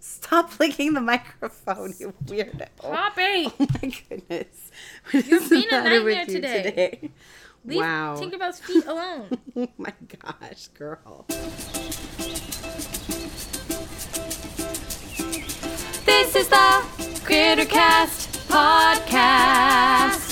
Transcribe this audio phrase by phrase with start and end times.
[0.00, 2.68] Stop licking the microphone, you weirdo.
[2.78, 3.52] Poppy!
[3.60, 4.70] Oh my goodness.
[5.12, 7.10] What being the a nightmare today.
[7.66, 8.16] Leave wow.
[8.16, 9.38] Tinkerbell's feet alone.
[9.56, 9.92] Oh my
[10.22, 11.26] gosh, girl.
[16.06, 16.84] This is the
[17.26, 20.29] Crittercast podcast.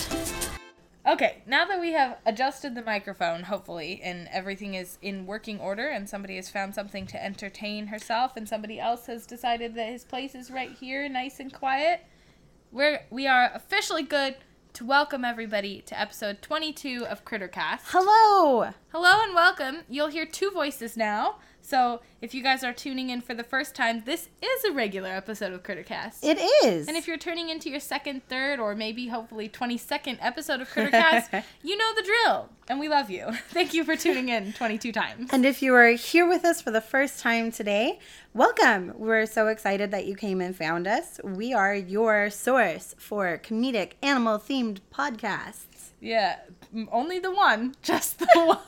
[1.08, 5.88] Okay, now that we have adjusted the microphone, hopefully, and everything is in working order,
[5.88, 10.04] and somebody has found something to entertain herself, and somebody else has decided that his
[10.04, 12.04] place is right here, nice and quiet,
[12.70, 14.36] we're we are officially good
[14.74, 17.84] to welcome everybody to episode 22 of Crittercast.
[17.84, 18.74] Hello.
[18.92, 19.84] Hello and welcome.
[19.88, 21.36] You'll hear two voices now.
[21.68, 25.10] So if you guys are tuning in for the first time, this is a regular
[25.10, 26.20] episode of Crittercast.
[26.22, 26.88] It is.
[26.88, 31.44] and if you're turning into your second, third, or maybe hopefully 22nd episode of Crittercast,
[31.62, 32.48] you know the drill.
[32.70, 33.26] And we love you.
[33.50, 35.28] Thank you for tuning in 22 times.
[35.30, 37.98] And if you are here with us for the first time today,
[38.32, 38.94] welcome.
[38.96, 41.20] We're so excited that you came and found us.
[41.22, 45.90] We are your source for comedic animal themed podcasts.
[46.00, 46.36] Yeah,
[46.90, 47.74] only the one.
[47.82, 48.58] Just the one.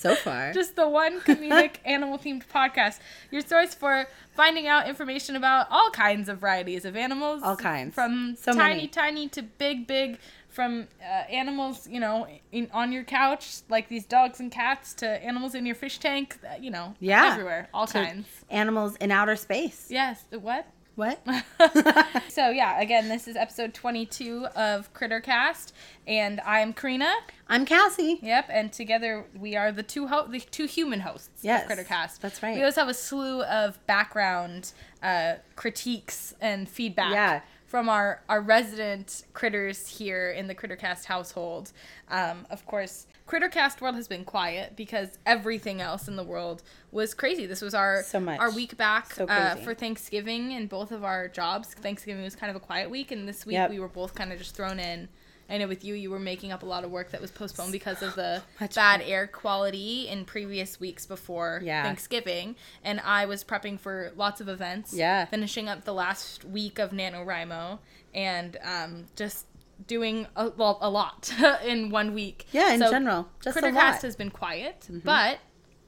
[0.00, 0.52] So far.
[0.60, 2.98] Just the one comedic animal themed podcast.
[3.30, 7.42] Your source for finding out information about all kinds of varieties of animals.
[7.42, 7.94] All kinds.
[7.94, 8.88] From So tiny, many.
[8.88, 10.18] tiny to big, big.
[10.48, 15.06] From uh, animals, you know, in, on your couch, like these dogs and cats, to
[15.08, 17.30] animals in your fish tank, uh, you know, Yeah.
[17.30, 18.26] everywhere, all kinds.
[18.50, 19.86] Animals in outer space.
[19.90, 20.66] Yes, what?
[21.00, 21.18] What?
[22.28, 25.72] so yeah, again, this is episode 22 of Crittercast,
[26.06, 27.10] and I'm Karina.
[27.48, 28.18] I'm Cassie.
[28.20, 32.20] Yep, and together we are the two ho- the two human hosts Yes, of Crittercast.
[32.20, 32.54] that's right.
[32.54, 37.40] We also have a slew of background uh, critiques and feedback Yeah.
[37.70, 41.70] From our our resident critters here in the Crittercast household.
[42.08, 47.14] Um, of course, Crittercast world has been quiet because everything else in the world was
[47.14, 47.46] crazy.
[47.46, 48.40] This was our So much.
[48.40, 51.72] our week back So uh, for Thanksgiving and both of our jobs.
[51.72, 53.70] Thanksgiving was kind of a quiet week, and this week Yep.
[53.70, 55.08] we were both kind of just thrown in.
[55.50, 57.72] I know with you, you were making up a lot of work that was postponed
[57.72, 58.42] because of the
[58.74, 61.82] bad air quality in previous weeks before Yeah.
[61.82, 62.54] Thanksgiving.
[62.84, 64.94] And I was prepping for lots of events.
[64.94, 65.24] Yeah.
[65.26, 67.78] Finishing up the last week of NaNoWriMo
[68.14, 69.46] and um, just
[69.86, 71.32] doing a, well, a lot
[71.64, 72.46] in one week.
[72.52, 73.28] Yeah, in So general.
[73.42, 73.94] Just a Crittercast lot.
[73.94, 74.06] Mm-hmm.
[74.06, 75.38] has been quiet, but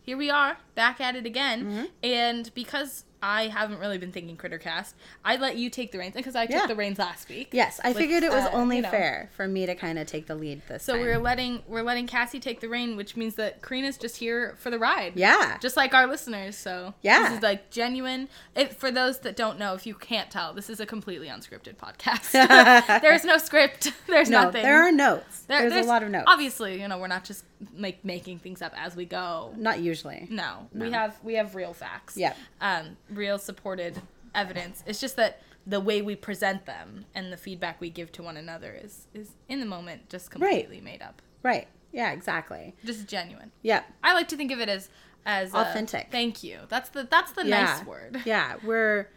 [0.02, 1.88] here we are back at it again.
[2.02, 4.94] And because I haven't really been thinking Crittercast,
[5.24, 6.66] I let you take the reins because I took Yeah.
[6.66, 7.50] the reins last week.
[7.52, 8.90] Yes, I with, figured it was uh, only you know.
[8.90, 10.82] fair for me to kind of take the lead this week.
[10.82, 11.02] So time.
[11.02, 14.70] we're letting we're letting Cassie take the rein, which means that Karina's just here for
[14.70, 15.12] the ride.
[15.14, 15.56] Yeah.
[15.60, 16.56] Just like our listeners.
[16.56, 17.28] So Yeah.
[17.28, 18.28] this is like genuine.
[18.56, 21.76] If for those that don't know, if you can't tell, this is a completely unscripted
[21.76, 22.32] podcast.
[23.02, 23.92] there's no script.
[24.08, 24.62] There's no, nothing.
[24.62, 25.40] there are notes.
[25.42, 26.24] There- there's, a lot of notes.
[26.26, 27.44] Obviously, you know, we're not just
[27.76, 29.52] like making things up as we go.
[29.56, 30.26] Not usually.
[30.30, 32.16] No, we have we have real facts.
[32.16, 32.34] Yeah.
[32.60, 34.00] Um, real supported
[34.34, 34.82] evidence.
[34.86, 38.36] It's just that the way we present them and the feedback we give to one
[38.36, 41.22] another is is in the moment just completely made up.
[41.42, 41.68] Right.
[41.92, 42.74] Yeah, exactly.
[42.84, 43.52] Just genuine.
[43.62, 43.82] Yeah.
[44.02, 44.88] I like to think of it as
[45.24, 46.08] as uh, Authentic.
[46.10, 46.60] thank you.
[46.68, 47.64] That's the that's the yeah.
[47.64, 48.22] nice word.
[48.24, 49.08] Yeah, we're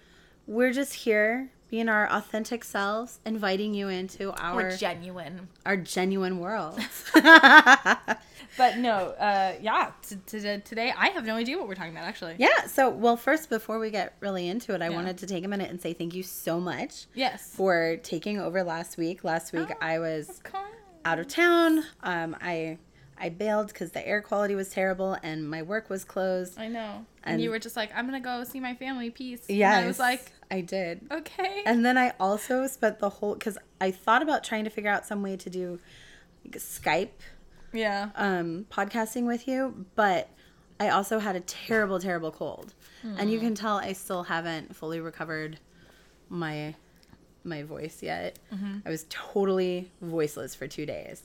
[0.47, 5.47] we're just here being our authentic selves, inviting you into our We're genuine.
[5.65, 6.79] our genuine world.
[8.57, 9.91] But no, uh, yeah.
[10.07, 12.35] T- t- today I have no idea what we're talking about actually.
[12.37, 14.95] yeah, so well first before we get really into it, I Yeah.
[14.95, 17.51] wanted to take a minute and say thank you so much Yes.
[17.53, 19.25] for taking over last week.
[19.25, 20.41] Last week Oh, I was
[21.03, 21.83] out of town.
[22.01, 22.77] Um I
[23.17, 26.59] I bailed cuz the air quality was terrible and my work was closed.
[26.59, 27.05] I know.
[27.23, 29.09] And, And- you were just like, I'm gonna go see my family.
[29.09, 29.45] Peace.
[29.47, 29.75] Yes.
[29.75, 31.07] And I was like, I did.
[31.11, 31.63] okay.
[31.65, 35.05] And then I also spent the whole because I thought about trying to figure out
[35.05, 35.79] some way to do
[36.43, 37.09] like, Skype
[37.73, 38.09] yeah.
[38.15, 40.29] um, podcasting with you, but
[40.79, 42.73] I also had a terrible, terrible cold,
[43.17, 45.59] and you can tell I still haven't fully recovered
[46.29, 46.75] my
[47.45, 48.39] my voice yet.
[48.53, 48.79] Mm-hmm.
[48.85, 51.23] I was totally voiceless for two days,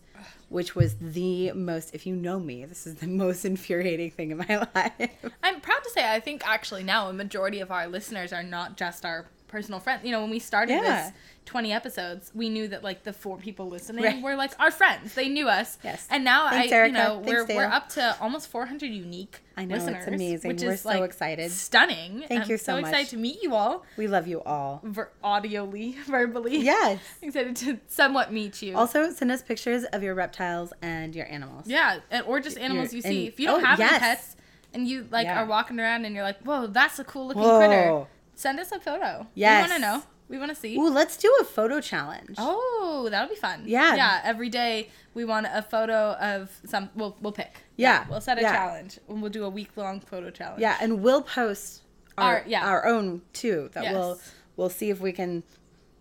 [0.48, 1.94] which was the most.
[1.94, 5.10] If you know me, this is the most infuriating thing in my life.
[5.42, 8.76] I'm proud to say I think actually now a majority of our listeners are not
[8.76, 10.04] just our personal friends.
[10.04, 11.04] You know, when we started Yeah.
[11.10, 11.12] this
[11.46, 14.22] 20 episodes, we knew that like the four people listening Right.
[14.22, 15.14] were like our friends.
[15.14, 15.78] They knew us.
[15.82, 16.06] Yes.
[16.10, 16.86] And now Thanks, I Erica.
[16.88, 20.48] you know, Thanks, we're we're up to almost 400 unique I know, it's amazing.
[20.52, 21.50] Which We're is so like excited.
[21.50, 22.24] Stunning.
[22.28, 23.10] Thank I'm you so excited much.
[23.10, 24.80] to meet you all We love you all.
[24.84, 26.58] ver- audioly, verbally.
[26.58, 27.00] Yes.
[27.22, 28.76] excited to somewhat meet you.
[28.76, 31.66] Also, send us pictures of your reptiles and your animals.
[31.66, 33.18] Yeah, and, or just animals you You're- see.
[33.24, 33.90] and- If you don't oh, have yes.
[33.90, 34.36] any pets
[34.72, 35.42] and you like Yeah.
[35.42, 37.58] are walking around and you're like, "Whoa, that's a cool looking Whoa.
[37.58, 38.06] critter."
[38.40, 39.26] Send us a photo.
[39.34, 39.66] Yes.
[39.66, 40.02] We want to know.
[40.28, 40.74] We want to see.
[40.78, 42.36] Ooh, let's do a photo challenge.
[42.38, 43.64] Oh, that'll be fun.
[43.66, 43.94] Yeah.
[43.96, 47.52] Yeah, every day we want a photo of some we'll we'll pick.
[47.76, 48.52] Yeah, We'll set a yeah.
[48.54, 48.98] challenge.
[49.10, 50.62] And we'll do a week long photo challenge.
[50.62, 51.82] Yeah, and we'll post
[52.16, 52.66] our, Our- yeah.
[52.66, 53.68] our own too.
[53.74, 53.92] That Yes.
[53.94, 54.20] we'll
[54.56, 55.42] we'll see if we can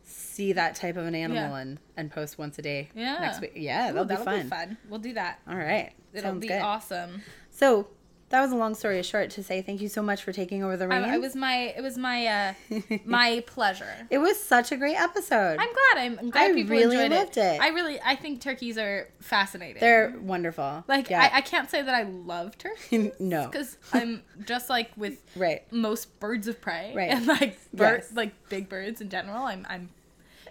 [0.05, 1.57] see that type of an animal Yeah.
[1.57, 3.17] and and post once a day Yeah.
[3.19, 3.51] next week.
[3.55, 4.77] Yeah, Ooh, that'll, that'll be, fun.
[4.87, 5.39] We'll do that.
[5.45, 6.61] All right, It'll sounds be good.
[6.61, 7.21] awesome.
[7.51, 7.87] So
[8.29, 10.77] that was a long story short to say thank you so much for taking over
[10.77, 11.05] the reins.
[11.05, 12.53] I, it was my it was my uh
[13.05, 14.07] my pleasure.
[14.09, 15.57] It was such a great episode.
[15.59, 15.97] I'm glad.
[16.03, 17.59] I'm, I'm glad I people really enjoyed loved it.
[17.61, 19.79] I really I think turkeys are fascinating.
[19.79, 20.83] They're wonderful.
[20.87, 21.29] like yeah.
[21.33, 25.63] I, I can't say that I love turkeys no, because I'm just like with right.
[25.71, 27.09] most birds of prey Right.
[27.09, 28.15] and like birds Yes.
[28.15, 29.43] like big birds in general.
[29.45, 29.89] I'm I'm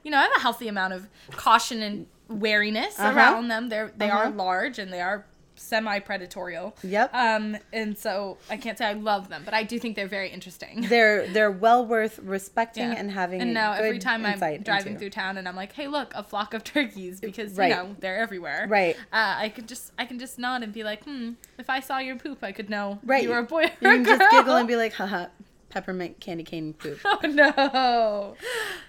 [0.05, 3.17] you know I have a healthy amount of caution and wariness Uh-huh.
[3.17, 3.69] around them.
[3.69, 4.37] They're they are Uh-huh.
[4.37, 5.25] large and they are
[5.59, 6.73] semi predatorial.
[6.83, 7.11] Yep.
[7.15, 10.31] Um and so I can't say I love them, but I do think they're very
[10.31, 10.83] interesting.
[10.89, 12.99] They're they're well worth respecting Yeah.
[12.99, 13.41] and having.
[13.43, 14.99] And now every time I'm driving into.
[15.01, 17.71] through town and I'm like, "Hey, look, a flock of turkeys," because Right.
[17.71, 18.67] you know they're everywhere.
[18.69, 18.97] Right.
[19.13, 21.99] Uh, I could just I can just nod and be like, "Hmm, if I saw
[21.99, 23.23] your poop, I could know Right.
[23.23, 25.27] you were a boy or You can just giggle and be like, haha,
[25.71, 26.99] peppermint candy cane poop.
[27.05, 28.35] "Oh no."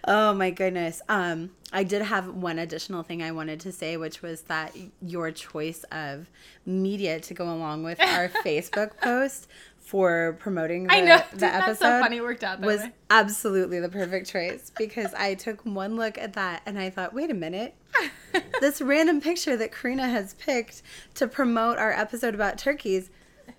[0.06, 1.02] Oh my goodness.
[1.10, 5.32] Um, I did have one additional thing I wanted to say, which was that your
[5.32, 6.30] choice of
[6.66, 9.48] media to go along with our Facebook post
[9.78, 11.18] for promoting the, I know.
[11.32, 12.18] the That's episode so funny.
[12.18, 12.92] It worked out was way.
[13.10, 17.32] absolutely the perfect choice because I took one look at that and I thought, wait
[17.32, 17.74] a minute.
[18.62, 20.84] this random picture that Karina has picked
[21.16, 23.10] to promote our episode about turkeys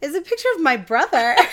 [0.01, 1.37] is a picture of my brother.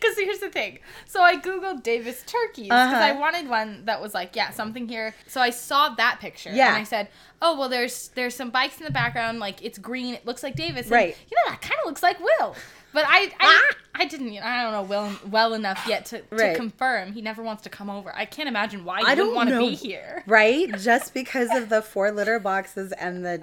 [0.00, 0.78] Because here's the thing.
[1.06, 3.02] So I googled Davis turkeys because Uh-huh.
[3.02, 5.14] I wanted one that was like, yeah, something here.
[5.26, 6.50] So I saw that picture.
[6.52, 6.68] Yeah.
[6.68, 7.08] And I said,
[7.40, 9.38] oh well, there's there's some bikes in the background.
[9.38, 10.14] Like it's green.
[10.14, 10.86] It looks like Davis.
[10.86, 11.16] And, Right.
[11.30, 12.54] You know that kind of looks like Will.
[12.92, 14.32] But I I, I didn't.
[14.32, 17.12] You know, I don't know Will well enough yet to, to confirm.
[17.12, 18.14] He never wants to come over.
[18.14, 20.22] I can't imagine why he I don't want to be here.
[20.26, 20.72] Right?
[20.78, 23.42] Just because of the four litter boxes and the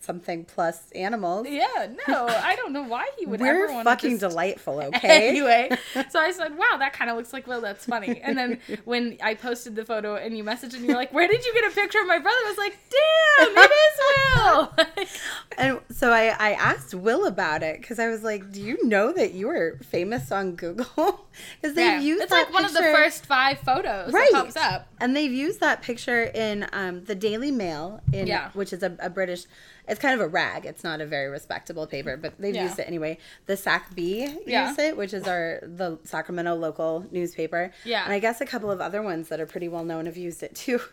[0.00, 1.46] something plus animals.
[1.48, 5.28] Yeah, no, I don't know why he would We're ever want fucking delightful, okay?
[5.28, 5.70] anyway,
[6.10, 7.60] so I said, "Wow, that kind of looks like Will.
[7.60, 11.12] That's funny." And then when I posted the photo and you messaged and you're like,
[11.12, 13.98] "Where did you get a picture of my brother?" I was like, "Damn, it is
[14.36, 15.08] Will."
[15.56, 19.12] And so I, I asked Will about it because I was like, "Do you know
[19.12, 21.26] that you were famous on Google?"
[21.60, 24.56] Because they've yeah, used it's like one of the first five photos right that pops
[24.56, 24.86] up.
[25.00, 28.50] and they've used that picture in um, the Daily Mail, in Yeah.
[28.52, 29.43] which is a, a British.
[29.86, 30.64] It's kind of a rag.
[30.64, 32.64] It's not a very respectable paper, but they've Yeah.
[32.64, 33.18] used it anyway.
[33.46, 34.68] The Sac Bee Yeah.
[34.68, 37.70] used it, which is our the Sacramento local newspaper.
[37.84, 38.04] Yeah.
[38.04, 40.42] and I guess a couple of other ones that are pretty well known have used
[40.42, 40.80] it too.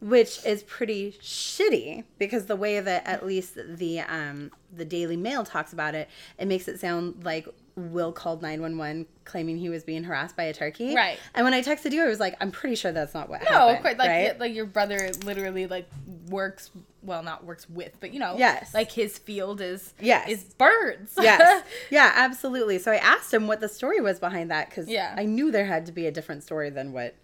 [0.00, 5.44] Which is pretty shitty because the way that at least the um, the Daily Mail
[5.44, 6.08] talks about it,
[6.38, 10.36] it makes it sound like Will called nine one one claiming he was being harassed
[10.36, 10.94] by a turkey.
[10.94, 11.18] Right.
[11.34, 13.50] And when I texted you, I was like, I'm pretty sure that's not what No,
[13.50, 13.76] happened.
[13.76, 14.40] of course, like right?
[14.40, 15.88] like your brother literally like
[16.28, 16.70] works
[17.02, 18.74] well, not works with, but you know, Yes.
[18.74, 20.28] like his field is Yes.
[20.28, 21.14] is birds.
[21.20, 21.62] yes.
[21.90, 22.78] Yeah, absolutely.
[22.78, 25.14] So I asked him what the story was behind that because Yeah.
[25.16, 27.14] I knew there had to be a different story than what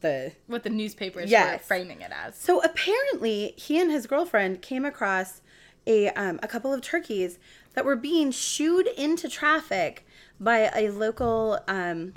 [0.00, 0.32] the.
[0.48, 2.36] what the newspapers were framing it as.
[2.36, 5.40] So apparently, he and his girlfriend came across
[5.86, 7.38] a um, a couple of turkeys
[7.74, 10.06] that were being shooed into traffic
[10.40, 12.14] by a local um,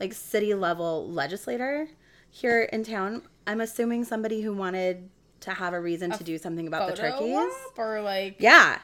[0.00, 1.88] like city level legislator
[2.30, 3.22] here in town.
[3.46, 5.08] I'm assuming somebody who wanted
[5.40, 7.36] to have a reason to do something about the Photo turkeys.
[7.68, 8.78] op or like Yeah.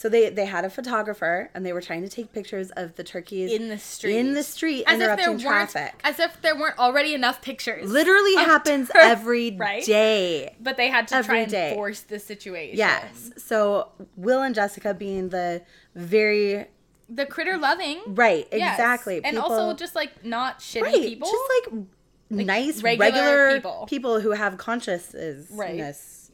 [0.00, 3.04] So they they had a photographer and they were trying to take pictures of the
[3.04, 4.16] turkeys in the street.
[4.16, 6.00] in the street as if there interrupting traffic.
[6.04, 7.90] as if there weren't already enough pictures.
[7.90, 9.50] Literally happens tur- every
[9.86, 10.44] day.
[10.46, 10.56] right?
[10.58, 11.74] But they had to Every try and day.
[11.74, 12.78] force the situation.
[12.78, 13.30] Yes.
[13.36, 15.60] So Will and Jessica being the
[15.94, 16.64] very
[17.10, 18.00] The critter loving.
[18.06, 18.76] right, Yes.
[18.78, 19.20] exactly.
[19.22, 21.28] And also just like not shitty right, people.
[21.30, 21.84] just like,
[22.30, 23.86] nice regular regular, people.
[23.86, 24.20] people.
[24.20, 25.48] who have consciousness.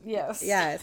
[0.06, 0.42] Yes.
[0.42, 0.80] Yes.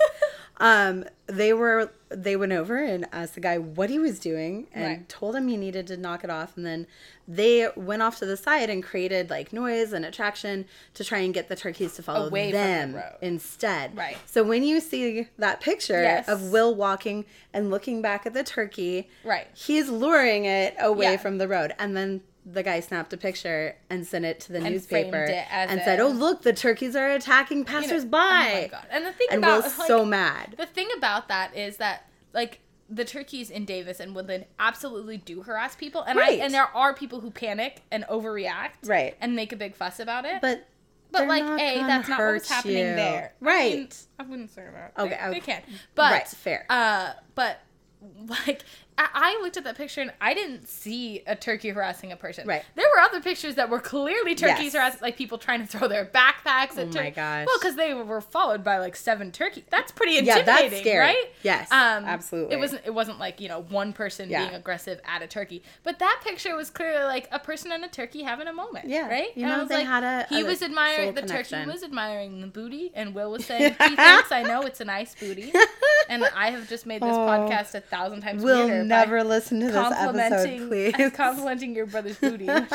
[0.58, 4.86] um, they were they went over and asked the guy what he was doing and
[4.86, 5.10] Right.
[5.10, 6.86] told him he needed to knock it off and then
[7.27, 11.34] they went off to the side and created like noise and attraction to try and
[11.34, 13.13] get the turkeys to follow Away the them road.
[13.22, 13.98] instead.
[13.98, 14.18] Right.
[14.27, 16.27] So when you see that picture Yes.
[16.27, 19.48] of Will walking and looking back at the turkey, Right.
[19.56, 21.18] he's luring it away Yeah.
[21.18, 24.60] from the road and then the guy snapped a picture and sent it to the
[24.60, 28.68] And newspaper and said, "Oh, look, the turkeys are attacking You know, passersby." Oh my
[28.72, 28.86] god.
[28.92, 30.56] And the thing and about Will's like, so mad.
[30.58, 32.60] the thing about that is that like
[32.90, 36.40] the turkeys in Davis and Woodland absolutely do harass people, and Right.
[36.42, 39.16] I and there are people who panic and overreact, Right.
[39.22, 40.42] and make a big fuss about it.
[40.42, 40.68] But
[41.12, 42.84] But like, a that's not what's happening you.
[42.96, 43.34] there.
[43.42, 43.74] I, Right.
[43.78, 44.94] mean, I wouldn't say that.
[45.00, 45.32] Okay, they, okay.
[45.32, 45.62] they can,
[45.96, 46.66] but Right, fair.
[46.70, 47.62] Uh, but
[48.28, 48.64] like
[48.98, 52.48] I, looked at that picture and I didn't see a turkey harassing a person.
[52.48, 52.64] Right.
[52.76, 54.74] There were other pictures that were clearly turkeys Yes.
[54.74, 57.12] harassing, like people trying to throw their backpacks at Oh my turkey.
[57.12, 57.46] gosh.
[57.48, 59.64] Well, because they were followed by like seven turkeys.
[59.70, 61.00] That's pretty intimidating, Yeah, that's scary.
[61.00, 61.26] right?
[61.44, 62.56] Yes, Um, absolutely.
[62.56, 62.82] It wasn't.
[62.86, 64.44] It wasn't like you know one person Yeah.
[64.44, 67.88] being aggressive at a turkey, but that picture was clearly like a person and a
[67.88, 68.88] turkey having a moment.
[68.88, 69.08] Yeah.
[69.10, 69.36] Right.
[69.36, 71.28] You And I know, was they like, had a- He a was admiring the turkey
[71.50, 71.68] connection.
[71.70, 74.32] was admiring the booty, and Will was saying, "Gee, thanks.
[74.32, 75.52] I know it's a nice booty."
[76.10, 77.20] and I have just made this Oh.
[77.28, 81.12] podcast a thousand times We'll weirder never listen to this complimenting episode, please.
[81.13, 82.48] complimenting your brother's booty.
[82.50, 82.66] oh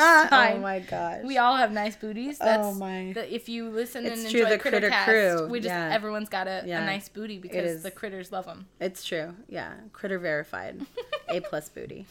[0.61, 1.21] my gosh.
[1.23, 2.37] We all have nice booties.
[2.37, 3.13] That's Oh my.
[3.13, 5.93] the, if you listen It's and true, enjoy the Critter Crittercast, crew, we just yeah.
[5.93, 6.81] everyone's got a, Yeah.
[6.81, 8.67] a nice booty because the critters love them.
[8.79, 9.35] It's true.
[9.47, 9.73] Yeah.
[9.93, 10.81] Critter verified.
[11.31, 12.07] A plus booty.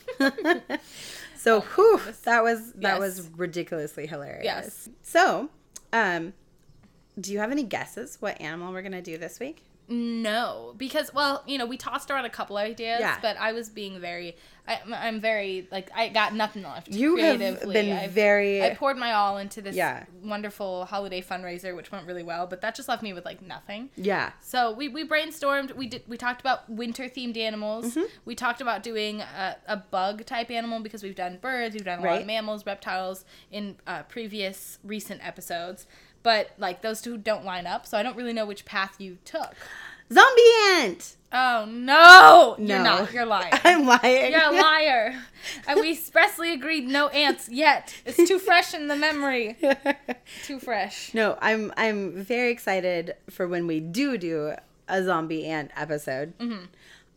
[1.37, 3.01] so whew, that was that Yes.
[3.01, 4.45] was ridiculously hilarious.
[4.45, 4.89] Yes.
[5.03, 5.51] So,
[5.93, 6.33] um
[7.21, 9.65] do you have any guesses what animal we're gonna do this week?
[9.89, 13.19] No, because well, you know, we tossed around a couple ideas, Yeah.
[13.23, 16.89] but I was being very, I, I'm very like I got nothing left.
[16.89, 20.05] You have been I've- very I poured my all into this Yeah.
[20.23, 23.89] wonderful holiday fundraiser, which went really well, but that just left me with like nothing.
[23.97, 24.33] Yeah.
[24.41, 25.75] So we, we brainstormed.
[25.75, 27.93] We did we talked about winter themed animals.
[27.93, 28.05] Mm-hmm.
[28.27, 32.01] We talked about doing a, a bug type animal because we've done birds, we've done
[32.01, 35.87] a lot of mammals, reptiles in uh, previous recent episodes.
[36.29, 39.17] But like those two don't line up, so I don't really know which path you
[39.25, 39.55] took.
[40.13, 40.43] Zombie
[40.75, 41.17] ant.
[41.33, 42.85] Oh no, you're No.
[42.85, 43.13] not.
[43.15, 43.49] You're lying.
[43.65, 44.33] I'm lying.
[44.33, 45.23] You're a liar.
[45.67, 47.95] And we expressly agreed no ants yet.
[48.05, 49.57] It's too fresh in the memory.
[50.45, 51.15] Too fresh.
[51.15, 54.53] no, I'm I'm very excited for when we do do
[54.87, 56.37] a zombie ant episode.
[56.39, 56.65] Mm-hmm.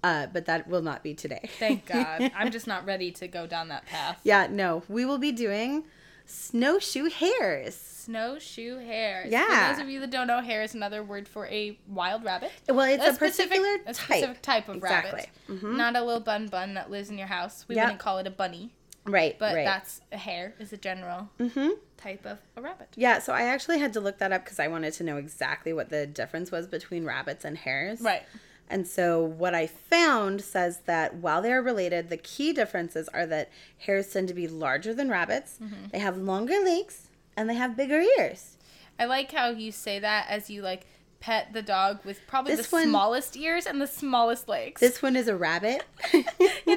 [0.06, 1.50] Uh, but that will not be today.
[1.60, 2.32] Thank God.
[2.34, 4.20] I'm just not ready to go down that path.
[4.24, 5.84] Yeah, no, we will be doing
[6.32, 7.76] snowshoe hares.
[7.76, 9.32] Snowshoe hares.
[9.32, 9.70] Yeah.
[9.70, 12.52] For those of you that don't know, hare is another word for a wild rabbit.
[12.68, 13.96] Well, it's a, specific, particular a type.
[14.18, 15.12] specific type of Exactly.
[15.12, 15.30] rabbit.
[15.64, 15.76] Mhm.
[15.78, 17.66] Not a little bun bun that lives in your house.
[17.68, 17.84] We Yep.
[17.86, 18.72] wouldn't call it a bunny,
[19.06, 19.66] Right, but right.
[19.66, 22.88] that's a hare is a general hmm type of a rabbit.
[22.96, 25.72] Yeah, so I actually had to look that up because I wanted to know exactly
[25.72, 28.02] what the difference was between rabbits and hares.
[28.02, 28.24] Right.
[28.72, 33.26] And so what I found says that while they are related, the key differences are
[33.28, 33.50] that
[33.80, 35.90] hares tend to be larger than rabbits, Mm-hmm.
[35.92, 38.58] they have longer legs, and they have bigger ears.
[38.98, 40.86] I like how you say that as you like
[41.20, 44.82] pet the dog with probably This the one- smallest ears and the smallest legs.
[44.82, 45.84] This one is a rabbit.
[46.14, 46.24] in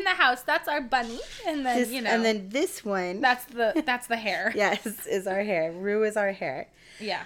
[0.05, 3.45] the house, that's our bunny, and then This- you know, and then this one, that's
[3.47, 4.53] the that's the hare.
[4.57, 5.71] yes, is our hare.
[5.73, 6.69] Rue is our hare.
[7.01, 7.23] Yeah.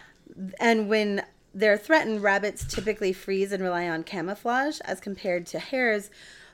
[0.61, 1.25] And when
[1.55, 6.11] they're threatened, rabbits typically freeze and rely on camouflage as compared to hares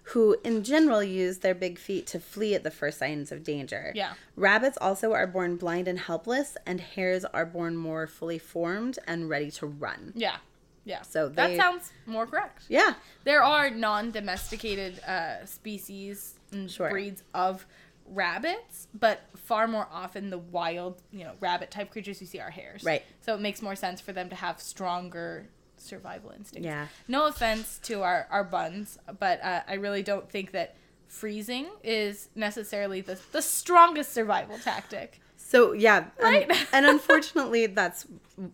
[0.08, 3.90] who in general use their big feet to flee at the first signs of danger.
[3.94, 4.12] Yeah.
[4.36, 9.30] Rabbits also are born blind and helpless and hares are born more fully formed and
[9.30, 10.12] ready to run.
[10.14, 10.36] Yeah.
[10.84, 11.00] Yeah.
[11.00, 12.64] So that sounds more correct.
[12.68, 12.94] Yeah.
[13.24, 16.90] There are non-domesticated uh, species and Sure.
[16.90, 17.66] breeds of
[18.06, 22.50] rabbits, but far more often the wild, you know, rabbit type creatures you see are
[22.50, 22.84] hares.
[22.84, 23.02] Right.
[23.20, 26.66] So it makes more sense for them to have stronger survival instincts.
[26.66, 26.88] Yeah.
[27.08, 30.76] No offense to our our buns, but uh, I really don't think that
[31.08, 35.20] freezing is necessarily the the strongest survival tactic.
[35.54, 36.50] So yeah, un- Right?
[36.72, 38.06] and unfortunately that's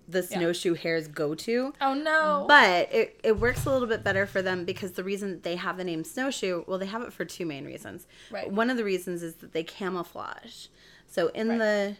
[0.06, 1.72] the snowshoe hare's go to.
[1.80, 2.44] Oh no.
[2.46, 5.78] But it, it works a little bit better for them because the reason they have
[5.78, 8.06] the name snowshoe, well, they have it for two main reasons.
[8.30, 8.50] Right.
[8.50, 10.66] One of the reasons is that they camouflage.
[11.06, 11.58] So in Right.
[11.58, 11.96] the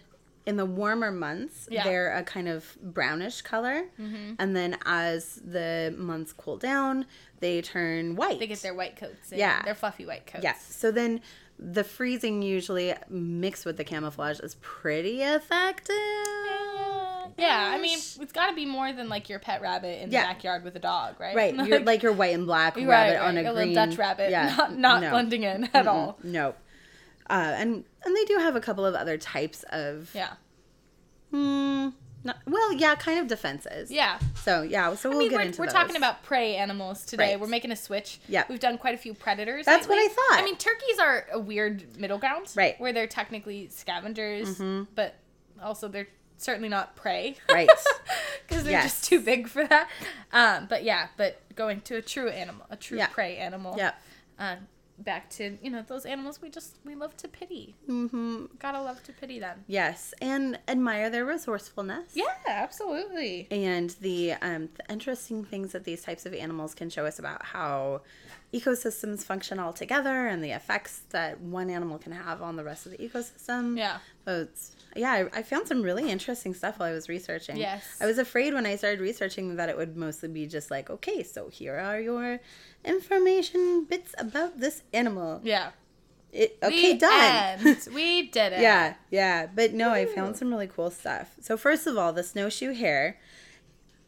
[0.46, 1.84] in the warmer months, Yeah.
[1.84, 4.34] they're a kind of brownish color, Mm-hmm.
[4.38, 7.04] and then as the months cool down,
[7.40, 8.38] they turn white.
[8.40, 9.32] they get their white coats.
[9.32, 9.62] Yeah.
[9.62, 10.42] Their fluffy white coats.
[10.42, 10.62] Yes.
[10.74, 11.20] So then
[11.62, 15.94] the freezing usually mixed with the camouflage is pretty effective.
[17.38, 20.22] Yeah, I mean, it's got to be more than like your pet rabbit in Yeah.
[20.22, 21.34] the backyard with a dog, right?
[21.36, 23.98] Right, you're like your white and black rabbit right, on a your green little Dutch
[23.98, 25.10] rabbit, Yeah, not not no.
[25.10, 26.18] blending in at all.
[26.22, 26.54] No,
[27.28, 30.32] uh, and and they do have a couple of other types of Yeah,
[31.30, 31.88] Hmm,
[32.22, 33.90] not, well, yeah, kind of defenses.
[33.90, 34.18] yeah.
[34.42, 35.72] So yeah, so we'll mean, get we're, into we're those.
[35.74, 37.30] talking about prey animals today.
[37.32, 37.40] Right.
[37.40, 38.20] We're making a switch.
[38.28, 38.44] Yeah.
[38.48, 39.64] we've done quite a few predators.
[39.66, 39.98] That's what.
[39.98, 40.38] I thought.
[40.40, 42.74] I mean, turkeys are a weird middle ground, Right.
[42.74, 42.82] Mm-hmm.
[42.82, 44.60] Where they're technically scavengers,
[44.94, 45.14] but
[45.62, 47.68] also they're certainly not prey, Right.
[48.48, 48.84] Because they're Yes.
[48.84, 49.88] just too big for that.
[50.32, 53.06] Um, but yeah, but going to a true animal, a true Yeah.
[53.06, 53.76] prey animal.
[53.78, 53.92] yeah.
[54.38, 54.56] uh,
[55.00, 57.74] back to you know those animals we just we love to pity.
[57.88, 58.46] Mm-hmm.
[58.58, 59.64] Gotta love to pity them.
[59.66, 62.10] Yes, and admire their resourcefulness.
[62.14, 63.48] Yeah, absolutely.
[63.50, 67.44] and the um, the interesting things that these types of animals can show us about
[67.44, 68.02] how
[68.52, 72.86] ecosystems function all together and the effects that one animal can have on the rest
[72.86, 73.76] of the ecosystem.
[73.76, 73.98] Yeah.
[74.24, 77.56] So it's yeah, I, I found some really interesting stuff while I was researching.
[77.56, 77.84] Yes.
[78.00, 81.22] I was afraid when I started researching that it would mostly be just like, okay,
[81.22, 82.40] so here are your
[82.84, 85.40] information bits about this animal.
[85.44, 85.70] Yeah.
[86.32, 87.66] It, okay, The done.
[87.66, 87.88] end.
[87.94, 88.60] we did it.
[88.60, 89.46] Yeah, yeah.
[89.52, 91.34] But no, I found some really cool stuff.
[91.40, 93.18] So first of all, the snowshoe hare,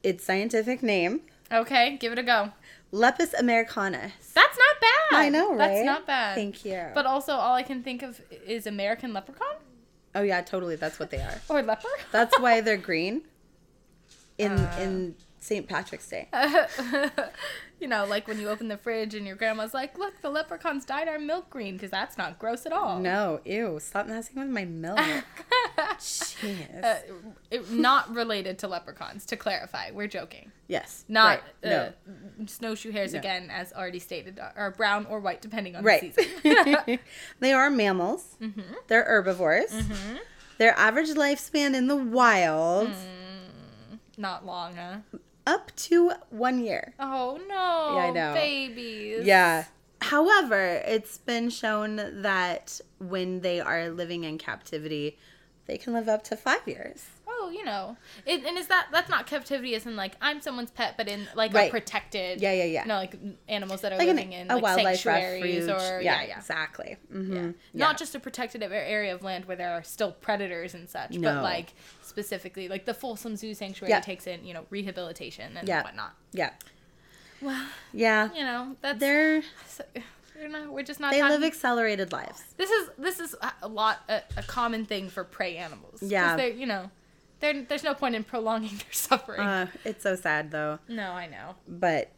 [0.02, 1.22] its scientific name,
[1.52, 2.50] Okay, give it a go.
[2.92, 4.12] Lepus americanus.
[4.34, 5.18] That's not bad.
[5.18, 5.58] I know, right?
[5.58, 6.34] That's not bad.
[6.34, 6.86] Thank you.
[6.94, 9.56] But also, all I can think of is American leprechaun
[10.14, 10.76] oh yeah, totally.
[10.76, 11.40] That's what they are.
[11.48, 11.88] or leper.
[12.12, 13.22] That's why they're green.
[14.38, 14.76] In Uh.
[14.80, 15.68] in St.
[15.68, 16.28] Patrick's Day.
[17.80, 20.84] you know, like when you open the fridge and your grandma's like, "Look, the leprechauns
[20.84, 22.98] dyed our milk green," because that's not gross at all.
[23.00, 23.78] No, ew!
[23.80, 24.98] Stop messing with my milk.
[26.82, 26.96] Uh,
[27.52, 29.24] it, not related to leprechauns.
[29.26, 30.50] To clarify, we're joking.
[30.66, 31.04] yes.
[31.08, 31.90] Not right, uh,
[32.46, 33.20] snowshoe hares No.
[33.20, 36.12] again, as already stated, are- are brown or white depending on Right.
[36.14, 36.98] the season.
[37.40, 38.36] they are mammals.
[38.40, 38.60] Mm-hmm.
[38.88, 39.72] They're herbivores.
[40.58, 43.98] Their average lifespan in the wild Mm.
[44.18, 44.96] not long, huh?
[45.46, 46.94] up to one year.
[46.98, 47.96] Oh no!
[47.96, 48.34] Yeah, I know.
[48.34, 49.24] Babies.
[49.26, 49.64] Yeah.
[50.00, 55.16] However, it's been shown that when they are living in captivity,
[55.72, 57.06] they can live up to five years.
[57.26, 59.74] Oh, you know, it, and is that that's not captivity?
[59.74, 61.68] As in like I'm someone's pet, but in like Right.
[61.68, 62.42] a protected.
[62.42, 62.82] Yeah, yeah, yeah.
[62.82, 63.14] You know, like
[63.48, 65.70] animals that are Like an- living in a like wildlife sanctuaries refuge.
[65.70, 66.36] or yeah, yeah, yeah.
[66.38, 66.98] exactly.
[67.10, 67.50] hmm Yeah.
[67.72, 71.32] Not just a protected area of land where there are still predators and such, No.
[71.36, 76.12] but like specifically, like the Folsom Zoo Sanctuary takes in, you know, rehabilitation and whatnot.
[76.32, 76.50] yeah,
[77.40, 78.28] Well, yeah.
[78.34, 79.84] you know, that's They're so-
[80.42, 81.40] we're not we're just not they talking.
[81.40, 82.42] live accelerated lives.
[82.56, 86.02] this is this is a lot a, a common thing for prey animals.
[86.02, 86.36] Yeah.
[86.36, 86.90] they're you know,
[87.40, 89.40] there's no point in prolonging their suffering.
[89.40, 91.54] Uh, it's so sad though, no, I know.
[91.68, 92.10] but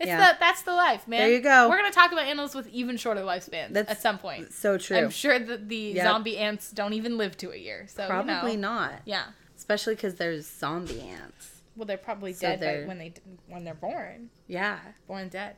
[0.00, 0.32] It's Yeah.
[0.32, 1.20] the that's the life, man.
[1.20, 1.68] There you go.
[1.68, 4.52] We're gonna talk about animals with even shorter lifespans That's at some point.
[4.52, 4.96] so true.
[4.96, 6.04] I'm sure that the Yep.
[6.04, 7.86] zombie ants don't even live to a year.
[7.88, 8.68] So Probably you know.
[8.74, 9.24] not, Yeah.
[9.56, 11.51] especially because there's zombie ants.
[11.76, 13.14] Well, they're probably So dead they're- when they
[13.48, 14.30] when they're born.
[14.46, 14.78] Yeah.
[15.06, 15.56] Born dead.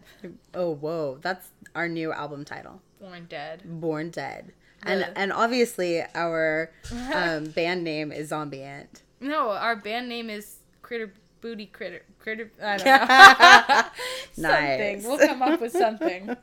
[0.55, 2.81] Oh whoa, that's our new album title.
[3.01, 3.63] Born dead.
[3.65, 4.53] Born Dead.
[4.87, 5.11] And Ugh.
[5.17, 6.71] and obviously our
[7.15, 9.03] um, band name is Zombie Ant.
[9.21, 12.51] No, our band name is Critter Booty Critter Critter.
[12.63, 13.83] I don't know.
[14.51, 14.97] something.
[14.97, 15.05] Nice.
[15.05, 16.37] We'll come up with something.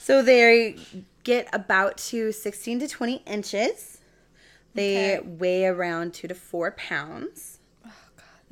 [0.00, 0.76] So they
[1.22, 3.98] get about to 16 to 20 inches.
[4.74, 5.26] They Okay.
[5.26, 7.58] weigh around two to four pounds.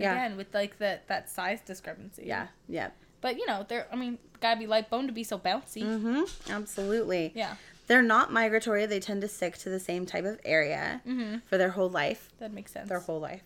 [0.03, 0.13] Yeah.
[0.13, 2.25] Again, with like that that size discrepancy.
[2.27, 2.91] Yeah, yeah.
[3.21, 3.87] But you know, they're.
[3.93, 5.83] I mean, gotta be light bone to be so bouncy.
[5.83, 6.53] Mm-hmm.
[6.53, 7.33] Absolutely.
[7.35, 7.55] Yeah.
[7.89, 8.87] They're not migratory.
[8.87, 11.39] They tend to stick to the same type of area Mm-hmm.
[11.47, 12.29] for their whole life.
[12.39, 12.89] That makes sense.
[12.89, 13.43] Their whole life.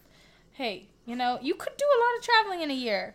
[0.53, 3.15] hey, you know, you could do a lot of traveling in a year.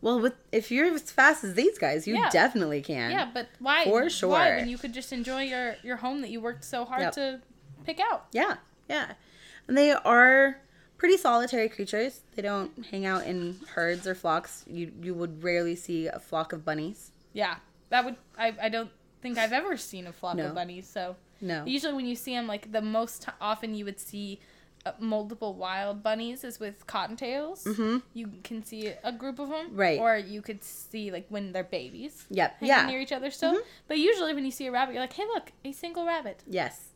[0.00, 2.28] Well, with if you're as fast as these guys, you Yeah.
[2.30, 3.10] definitely can.
[3.10, 3.84] Yeah, but why?
[3.84, 4.30] For sure.
[4.30, 7.12] Why when you could just enjoy your your home that you worked so hard Yep.
[7.14, 7.40] to
[7.84, 8.26] pick out?
[8.32, 8.56] Yeah,
[8.88, 9.12] yeah.
[9.66, 10.58] And they are
[11.04, 12.20] pretty solitary creatures.
[12.34, 14.64] They don't hang out in herds or flocks.
[14.66, 17.10] You you would rarely see a flock of bunnies.
[17.34, 17.56] Yeah,
[17.90, 18.16] that would.
[18.38, 18.90] I I don't
[19.20, 20.46] think I've ever seen a flock No.
[20.46, 20.86] of bunnies.
[20.88, 21.62] So No.
[21.66, 24.40] usually when you see them, like the most t- often you would see.
[24.86, 27.64] Uh, multiple wild bunnies is with cottontails.
[27.64, 28.02] Mhm.
[28.12, 29.98] You can see a group of them, Right.
[29.98, 32.50] Or you could see like when they're babies, Yep.
[32.60, 32.86] hanging Yeah.
[32.86, 33.54] near each other still.
[33.54, 33.62] Mhm.
[33.88, 36.90] But usually when you see a rabbit, you're like, "Hey, look, a single rabbit, Yes.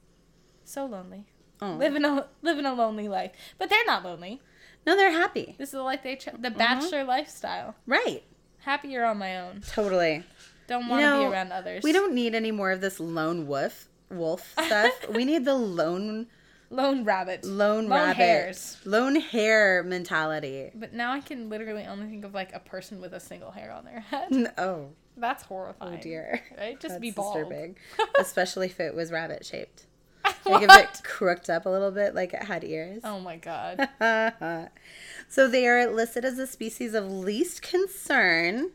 [0.64, 1.24] so lonely,
[1.60, 1.72] Oh.
[1.72, 4.40] living a living a lonely life." But they're not lonely.
[4.86, 5.54] No, they're happy.
[5.58, 6.58] This is the life they ch- the Mm-hmm.
[6.58, 7.74] bachelor lifestyle.
[7.86, 8.22] Right.
[8.60, 9.62] Happier on my own.
[9.68, 10.24] Totally.
[10.66, 11.82] Don't want to know, be around others.
[11.82, 14.92] We don't need any more of this lone wolf wolf stuff.
[15.10, 16.26] we need the lone
[16.70, 17.44] lone rabbit.
[17.44, 18.76] lone, Lone rabbit hares.
[18.84, 20.70] lone hair mentality.
[20.74, 23.72] But now I can literally only think of like a person with a single hair
[23.72, 24.28] on their head.
[24.32, 25.98] N- Oh, That's horrifying.
[25.98, 26.40] oh dear.
[26.58, 26.78] Right?
[26.80, 27.34] Just That's be bald.
[27.34, 27.76] disturbing.
[28.18, 29.86] Especially if it was rabbit shaped.
[30.46, 33.02] Like if it crooked up a little bit, like it had ears.
[33.04, 33.88] Oh my god.
[35.28, 38.70] so they are listed as a species of least concern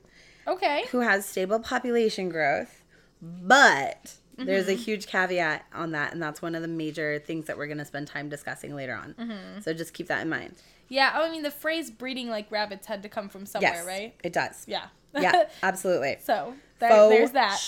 [0.47, 0.83] Okay.
[0.91, 2.83] who has stable population growth,
[3.21, 4.71] but there's Mm-hmm.
[4.71, 7.77] a huge caveat on that, and that's one of the major things that we're going
[7.77, 9.13] to spend time discussing later on.
[9.13, 9.61] Mm-hmm.
[9.61, 10.55] So just keep that in mind.
[10.89, 14.13] Yeah, I mean the phrase breeding like rabbits had to come from somewhere, yes, right?
[14.23, 14.63] it does.
[14.67, 14.85] Yeah.
[15.15, 16.17] Yeah, absolutely.
[16.23, 17.59] so there, there's that.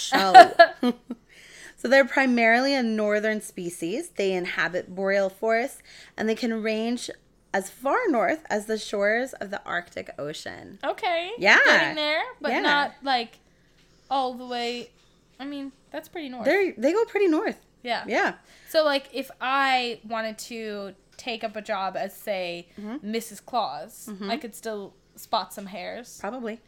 [1.85, 4.09] So they're primarily a northern species.
[4.09, 5.83] They inhabit boreal forests,
[6.17, 7.11] and they can range
[7.53, 10.79] as far north as the shores of the Arctic Ocean.
[10.83, 11.29] okay.
[11.37, 11.59] Yeah.
[11.63, 12.61] Getting there, but Yeah.
[12.61, 13.37] not like
[14.09, 14.89] all the way.
[15.39, 16.45] I mean, that's pretty north.
[16.45, 17.59] They they go pretty north.
[17.83, 18.03] yeah.
[18.07, 18.33] Yeah.
[18.67, 23.13] So like if I wanted to take up a job as say Mm-hmm.
[23.15, 23.45] Mrs.
[23.45, 26.17] Claus, I could still spot some hares.
[26.19, 26.59] Probably.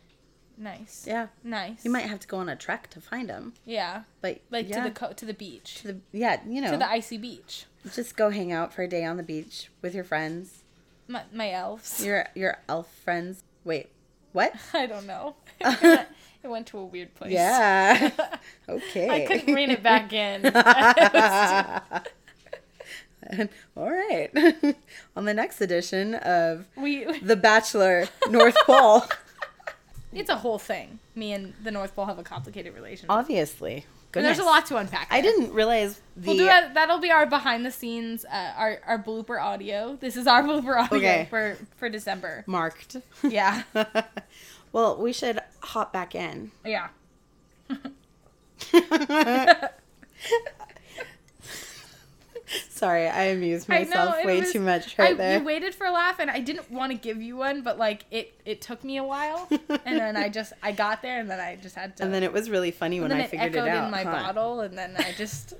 [0.58, 1.06] Nice.
[1.08, 1.28] Yeah.
[1.44, 1.86] Nice.
[1.86, 4.04] You might have to go on a trek to find them, Yeah.
[4.22, 5.82] but Like yeah, to the co- to the beach.
[5.82, 7.66] to the yeah, you know, To the icy beach.
[7.94, 10.64] just go hang out for a day on the beach with your friends,
[11.08, 12.04] My, my elves.
[12.04, 13.44] your your elf friends.
[13.64, 13.90] Wait,
[14.34, 14.54] what?
[14.74, 15.36] I don't know.
[15.62, 16.08] it,
[16.44, 17.34] went, to a weird place.
[17.34, 18.12] Yeah.
[18.68, 19.10] Okay.
[19.10, 20.46] I couldn't rein it back in.
[23.76, 24.30] All right.
[25.16, 29.04] on the next edition of we The Bachelor North Pole.
[30.20, 31.00] It's a whole thing.
[31.16, 33.10] Me and the North Pole have a complicated relationship.
[33.12, 33.86] Obviously.
[34.16, 35.08] And there's a lot to unpack.
[35.12, 38.80] I didn't realize the We'll do a, that'll be our behind the scenes, uh, our
[38.88, 39.96] our blooper audio.
[40.00, 41.28] This is our blooper audio Okay.
[41.30, 42.44] for for December.
[42.48, 42.96] marked.
[43.22, 43.62] Yeah,
[44.72, 46.52] well, we should hop back in.
[46.66, 46.88] yeah.
[52.70, 55.40] Sorry, I amused I myself know, way was- too much I, right there.
[55.40, 58.06] You waited for a laugh, and I didn't want to give you one, but like
[58.12, 59.48] it it took me a while,
[59.86, 62.04] and then I just I got there, and then I just had to.
[62.04, 63.86] and then it was really funny when and then I it figured echoed it out.
[63.86, 64.12] in my huh?
[64.12, 65.54] bottle, and then I just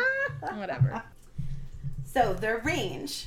[0.54, 1.02] whatever.
[2.04, 3.26] So their range,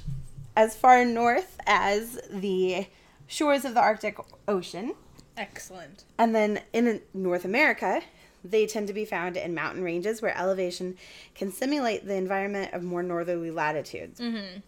[0.55, 2.87] as far north as the
[3.27, 4.93] shores of the Arctic Ocean,
[5.35, 6.03] Excellent.
[6.17, 8.01] and then in North America,
[8.43, 10.97] they tend to be found in mountain ranges where elevation
[11.35, 14.19] can simulate the environment of more northerly latitudes.
[14.19, 14.59] Mm-hmm.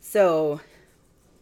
[0.00, 0.60] So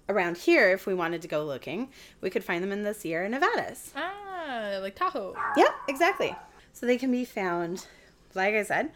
[0.09, 1.89] around here, if we wanted to go looking,
[2.21, 3.93] we could find them in the Sierra Nevadas.
[3.97, 5.35] Ah, like Tahoe.
[5.57, 6.35] Yep, exactly.
[6.73, 7.87] So they can be found,
[8.35, 8.91] like I said,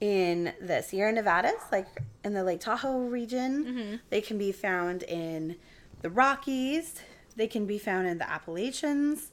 [0.00, 1.86] in the Sierra Nevadas, like
[2.24, 4.00] in the Lake Tahoe region.
[4.10, 5.56] They can be found in
[6.00, 7.00] the Rockies.
[7.36, 9.31] They can be found in the Appalachians.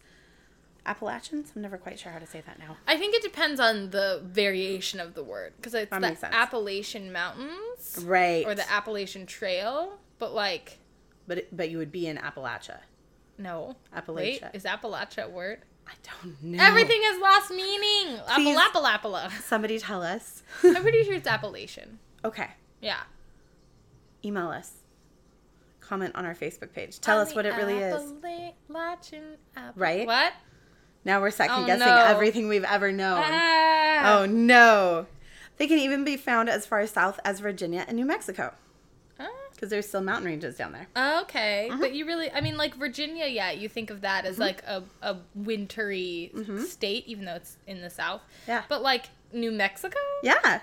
[0.86, 1.52] Appalachians?
[1.56, 2.78] I'm never quite sure how to say that now.
[2.88, 6.34] I think it depends on the variation of the word because it's That the.
[6.34, 8.46] Appalachian Mountains Right.
[8.46, 10.80] or the Appalachian Trail, but like
[11.28, 12.80] but it, but you would be in Appalachia.
[13.38, 13.76] no.
[13.96, 14.15] Appalachia.
[14.15, 15.60] Wait, is Appalachia a word?
[15.88, 15.92] I
[16.24, 16.63] don't know.
[16.63, 18.18] Everything has lost meaning.
[18.28, 19.32] Appalapalapala.
[19.42, 20.44] Somebody tell us.
[20.63, 22.00] I'm pretty sure it's Appalachian.
[22.26, 22.48] okay.
[22.82, 23.02] Yeah.
[24.24, 24.72] Email us.
[25.82, 27.00] Comment on our Facebook page.
[27.00, 27.94] Tell us what it really is.
[28.70, 29.24] Appalachian
[29.58, 30.06] Appa- Right?
[30.06, 30.34] What?
[31.06, 31.96] Now we're second Oh, guessing no.
[31.96, 33.22] everything we've ever known.
[33.26, 34.20] Ah.
[34.20, 35.08] Oh no.
[35.58, 38.54] They can even be found as far south as Virginia and New Mexico
[39.20, 39.28] Ah.
[39.52, 40.88] because there's still mountain ranges down there.
[41.22, 41.80] Okay, Uh-huh.
[41.82, 44.42] but you really, I mean, like Virginia, yeah, you think of that as Mm-hmm.
[44.42, 46.32] like a, a wintry
[46.66, 48.22] state, even though it's in the south.
[48.48, 48.64] Yeah.
[48.70, 49.98] But like New Mexico?
[50.24, 50.60] Yeah.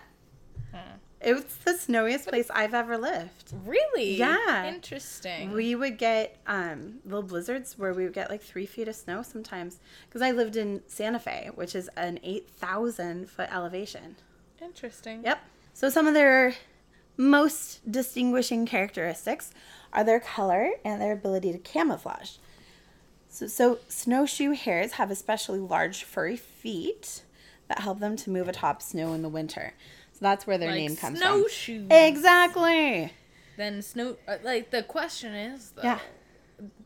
[0.72, 0.78] Hmm.
[1.26, 3.52] It was the snowiest place I've ever lived.
[3.64, 4.14] Really?
[4.14, 4.68] Yeah.
[4.68, 5.50] Interesting.
[5.50, 9.22] We would get um, little blizzards where we would get like three feet of snow
[9.22, 14.14] sometimes because I lived in Santa Fe, which is an 8,000 foot elevation.
[14.62, 15.24] Interesting.
[15.24, 15.40] Yep.
[15.74, 16.54] So some of their
[17.16, 19.50] most distinguishing characteristics
[19.92, 22.36] are their color and their ability to camouflage.
[23.28, 27.22] So, so snowshoe hares have especially large furry feet
[27.66, 29.74] that help them to move atop snow in the winter.
[30.18, 31.86] So that's where their Like name comes snowshoes.
[31.88, 31.92] from.
[31.92, 33.12] Exactly.
[33.56, 35.98] Then snow, uh, like the question is, though, Yeah.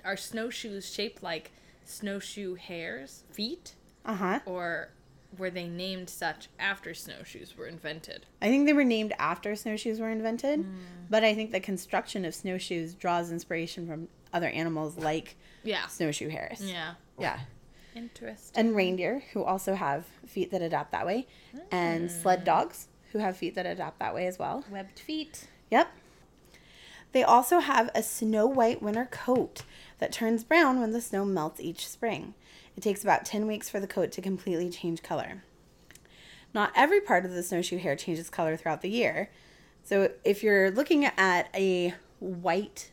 [0.04, 1.52] are snowshoes shaped like
[1.84, 4.40] snowshoe hares' feet, Uh huh.
[4.46, 4.90] or
[5.38, 8.26] were they named such after snowshoes were invented?
[8.42, 10.64] I think they were named after snowshoes were invented,
[11.08, 15.86] but I think the construction of snowshoes draws inspiration from other animals like Yeah.
[15.86, 16.60] snowshoe hares.
[16.62, 16.94] Yeah.
[17.18, 17.40] Yeah.
[17.94, 18.52] Interesting.
[18.66, 21.26] and reindeer who also have feet that adapt that way,
[21.72, 24.64] and sled dogs who have feet that adapt that way as well.
[24.70, 25.46] Webbed feet.
[25.70, 25.90] Yep.
[27.12, 29.62] They also have a snow white winter coat
[29.98, 32.34] that turns brown when the snow melts each spring.
[32.76, 35.42] It takes about 10 weeks for the coat to completely change color.
[36.54, 39.30] Not every part of the snowshoe hare changes color throughout the year.
[39.82, 42.90] So if you're looking at a white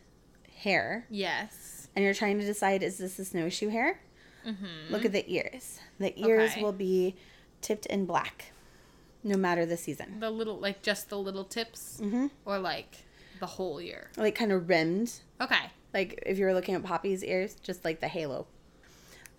[0.59, 1.05] hare.
[1.09, 1.87] Yes.
[1.95, 3.99] and you're trying to decide is this a snowshoe hare?
[4.45, 4.91] Mm-hmm.
[4.91, 5.79] Look at the ears.
[5.99, 6.63] The ears Okay.
[6.63, 7.15] will be
[7.61, 8.51] tipped in black,
[9.27, 10.19] no matter the season.
[10.19, 12.27] The little, like just the little tips, Mm-hmm.
[12.45, 13.03] or like
[13.39, 14.09] the whole year.
[14.17, 15.69] Like kind of rimmed, Okay.
[15.93, 18.47] like if you were looking at Poppy's ears, just like the halo.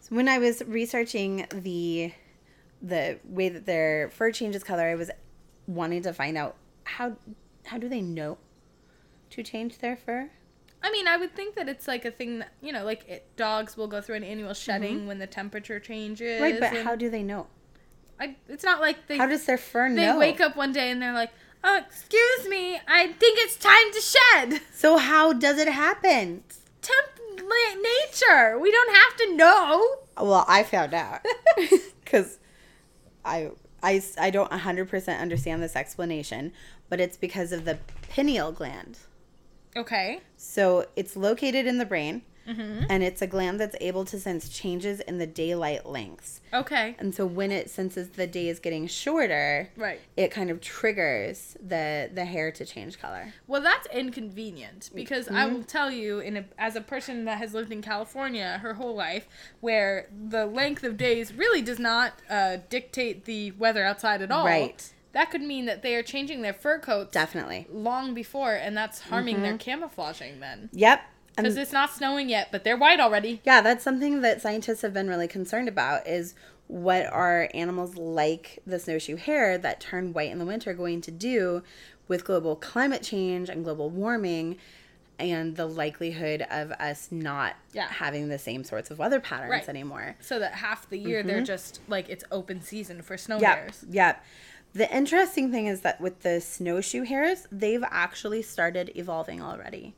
[0.00, 2.12] So when I was researching the
[2.80, 5.10] the way that their fur changes color, I was
[5.66, 7.16] wanting to find out how
[7.66, 8.38] how do they know
[9.30, 10.30] to change their fur?
[10.80, 13.26] I mean, I would think that it's like a thing that you know, like it,
[13.36, 16.40] dogs will go through an annual shedding when the temperature changes.
[16.40, 16.42] Mm-hmm.
[16.42, 17.48] Right, but how do they know?
[18.20, 20.12] I, it's not like they How does their fur they know?
[20.14, 21.30] They wake up one day and they're like,
[21.62, 26.42] "Oh, excuse me, I think it's time to shed." So how does it happen?
[26.82, 27.18] Temp
[27.82, 28.58] nature.
[28.58, 29.96] We don't have to know.
[30.16, 31.24] Well, I found out
[32.04, 32.38] because
[33.24, 33.50] I,
[33.82, 36.52] I, I don't 100% understand this explanation,
[36.88, 37.78] but it's because of the
[38.08, 38.98] pineal gland.
[39.76, 40.20] Okay.
[40.36, 42.84] So it's located in the brain, Mm-hmm.
[42.88, 46.40] and it's a gland that's able to sense changes in the daylight lengths.
[46.52, 46.96] Okay.
[46.98, 50.00] And so when it senses the day is getting shorter, Right.
[50.16, 53.34] it kind of triggers the the hair to change color.
[53.46, 55.54] Well, that's inconvenient because I mm-hmm.
[55.54, 58.94] will tell you, in a, as a person that has lived in California her whole
[58.94, 59.28] life,
[59.60, 64.46] where the length of days really does not uh, dictate the weather outside at all.
[64.46, 64.92] Right.
[65.12, 67.66] That could mean that they are changing their fur coats Definitely.
[67.70, 69.58] long before, and that's harming their mm-hmm.
[69.58, 70.68] camouflaging then.
[70.72, 71.02] Yep.
[71.42, 73.40] Because it's not snowing yet, but they're white already.
[73.44, 76.34] yeah, that's something that scientists have been really concerned about is
[76.66, 81.10] what are animals like the snowshoe hare that turn white in the winter going to
[81.10, 81.62] do
[82.08, 84.56] with global climate change and global warming
[85.18, 87.88] and the likelihood of us not Yeah.
[87.88, 89.68] having the same sorts of weather patterns Right.
[89.68, 90.14] anymore.
[90.20, 91.44] So that half the year they're mm-hmm.
[91.44, 93.56] just like it's open season for snow Yep.
[93.58, 93.84] hares.
[93.90, 94.24] Yep.
[94.74, 99.94] The interesting thing is that with the snowshoe hares, they've actually started evolving already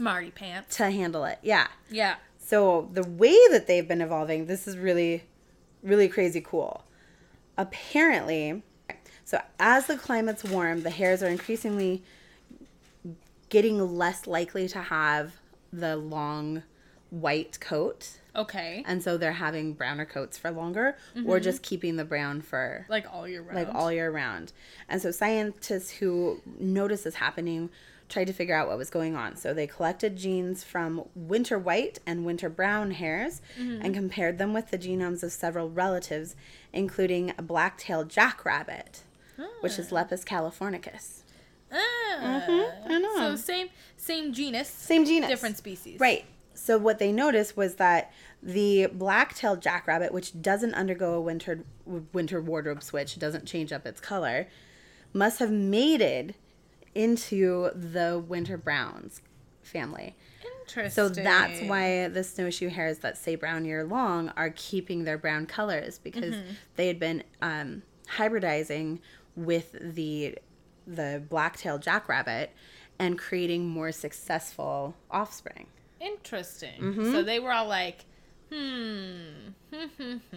[0.00, 0.76] Smarty pants.
[0.78, 1.38] to handle it.
[1.42, 1.66] Yeah.
[1.90, 2.16] Yeah.
[2.38, 5.24] So the way that they've been evolving, this is really,
[5.82, 6.84] really crazy cool.
[7.58, 8.62] Apparently,
[9.24, 12.02] so as the climate's warm, the hares are increasingly
[13.50, 15.34] getting less likely to have
[15.70, 16.62] the long
[17.10, 18.20] white coat.
[18.34, 18.82] Okay.
[18.86, 21.44] And so they're having browner coats for longer or mm-hmm.
[21.44, 23.54] just keeping the brown fur Like all year round.
[23.54, 24.52] like all year round.
[24.88, 27.70] And so scientists who notice this happening
[28.10, 29.36] tried to figure out what was going on.
[29.36, 33.82] So they collected genes from winter white and winter brown hares mm-hmm.
[33.82, 36.36] and compared them with the genomes of several relatives,
[36.72, 39.02] including a black-tailed jackrabbit,
[39.60, 39.96] which is ah.
[39.96, 41.22] Lepus californicus.
[41.72, 41.76] Ah.
[42.20, 42.92] Mm-hmm.
[42.92, 43.16] I know.
[43.16, 45.30] So same same genus, Same genus.
[45.30, 46.00] different species.
[46.00, 46.24] Right.
[46.54, 51.64] So what they noticed was that the black-tailed jackrabbit, which doesn't undergo a winter
[52.12, 54.48] winter wardrobe switch, doesn't change up its color,
[55.12, 56.34] must have mated
[56.94, 59.20] into the winter browns
[59.62, 60.16] family.
[60.62, 60.90] Interesting.
[60.90, 65.46] So that's why the snowshoe hares that stay brown year long are keeping their brown
[65.46, 66.34] colors because
[66.76, 67.82] they had been um,
[68.16, 68.98] hybridizing
[69.36, 70.38] with the
[70.86, 72.50] the black-tailed jackrabbit
[72.98, 75.66] and creating more successful offspring.
[76.00, 76.80] Interesting.
[76.80, 77.12] Mm-hmm.
[77.12, 78.04] So they were all like,
[78.50, 80.36] hmm, hmm, hmm, hmm.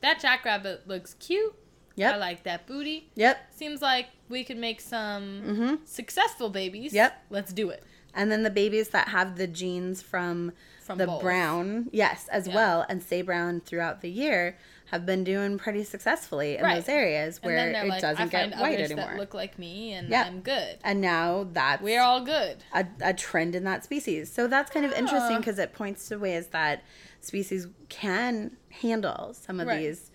[0.00, 1.54] That jackrabbit looks cute.
[2.00, 2.14] Yep.
[2.14, 3.08] I like that booty.
[3.14, 3.52] Yep.
[3.54, 6.88] Seems like we could make some successful babies.
[6.90, 6.96] Mm-hmm.
[6.96, 7.24] Yep.
[7.30, 7.82] Let's do it.
[8.14, 11.20] And then the babies that have the genes from, From the both.
[11.22, 12.54] brown, yes, as Yeah.
[12.56, 16.74] well, and stay brown throughout the year, have been doing pretty successfully in Right.
[16.74, 19.04] those areas where it like, doesn't get white anymore.
[19.10, 20.24] that look like me and Yeah.
[20.24, 20.78] I'm good.
[20.82, 22.64] and now that's We're all good.
[22.74, 24.32] a, a trend in that species.
[24.32, 25.38] So that's kind of interesting Ah.
[25.38, 26.82] because it points to ways that
[27.20, 29.78] species can handle some of Right.
[29.82, 30.09] these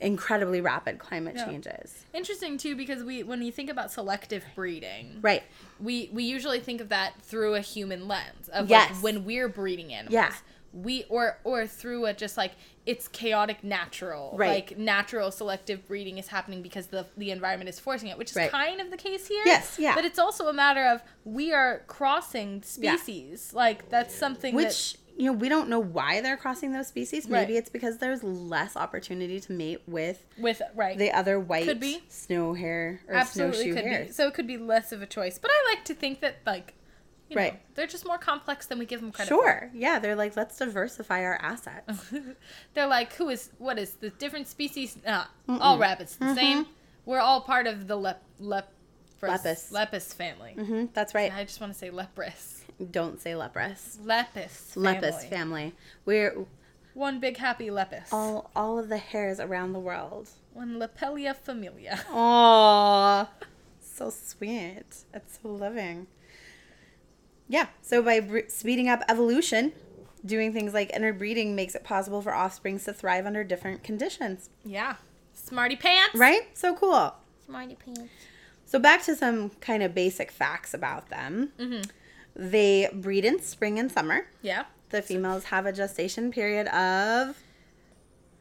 [0.00, 1.46] incredibly rapid climate Yeah.
[1.46, 2.04] changes.
[2.14, 5.42] Interesting too because we when you think about selective breeding, Right.
[5.80, 8.90] we we usually think of that through a human lens of Yes.
[8.92, 10.12] like when we're breeding animals.
[10.14, 10.32] Yeah.
[10.72, 12.52] We or or through a just like
[12.86, 14.34] it's chaotic natural.
[14.36, 14.68] Right.
[14.70, 18.36] Like natural selective breeding is happening because the the environment is forcing it, which is
[18.36, 18.50] Right.
[18.50, 19.42] kind of the case here.
[19.46, 19.94] Yes, yeah.
[19.94, 22.96] But it's also a matter of we are crossing Yeah.
[22.96, 23.52] species.
[23.54, 27.24] Like that's something Which you know we don't know why they're crossing those species.
[27.26, 27.40] Right.
[27.40, 30.96] Maybe it's because there's less opportunity to mate with with right.
[30.96, 32.02] the other white Could be.
[32.08, 34.12] snow hare or Absolutely snowshoe could be.
[34.12, 35.38] So it could be less of a choice.
[35.38, 36.74] But I like to think that like
[37.28, 37.60] you know, Right.
[37.74, 39.34] they're just more complex than we give them credit for.
[39.42, 39.70] Sure.
[39.74, 42.10] Yeah, they're like, let's diversify our assets.
[42.74, 44.96] they're like, who is what is the different species?
[45.06, 46.66] Uh, all rabbits the same.
[47.04, 48.72] We're all part of the lep lep
[49.20, 49.72] Lepus.
[49.72, 50.52] lepus family.
[50.52, 51.34] hmm that's right.
[51.34, 52.62] I just want to say leprous.
[52.90, 53.98] Don't say leprous.
[54.04, 54.74] Lepus.
[54.74, 54.92] Family.
[54.92, 55.74] Lepus family.
[56.04, 56.46] We're
[56.94, 58.08] One big happy lepus.
[58.12, 60.28] all all of the hares around the world.
[60.54, 62.00] One Lepelia familia.
[62.10, 63.28] Aww.
[63.80, 64.84] so sweet.
[65.14, 66.06] It's so loving.
[67.48, 67.66] Yeah.
[67.82, 69.72] So by bre- speeding up evolution,
[70.24, 74.50] doing things like interbreeding makes it possible for offsprings to thrive under different conditions.
[74.64, 74.96] Yeah.
[75.32, 76.14] Smarty pants.
[76.14, 76.42] Right?
[76.56, 77.14] So cool.
[77.46, 78.12] Smarty pants.
[78.66, 81.52] So back to some kind of basic facts about them.
[81.58, 81.88] Mm-hmm.
[82.38, 84.28] They breed in spring and summer.
[84.42, 84.64] Yeah.
[84.90, 87.36] The females have a gestation period of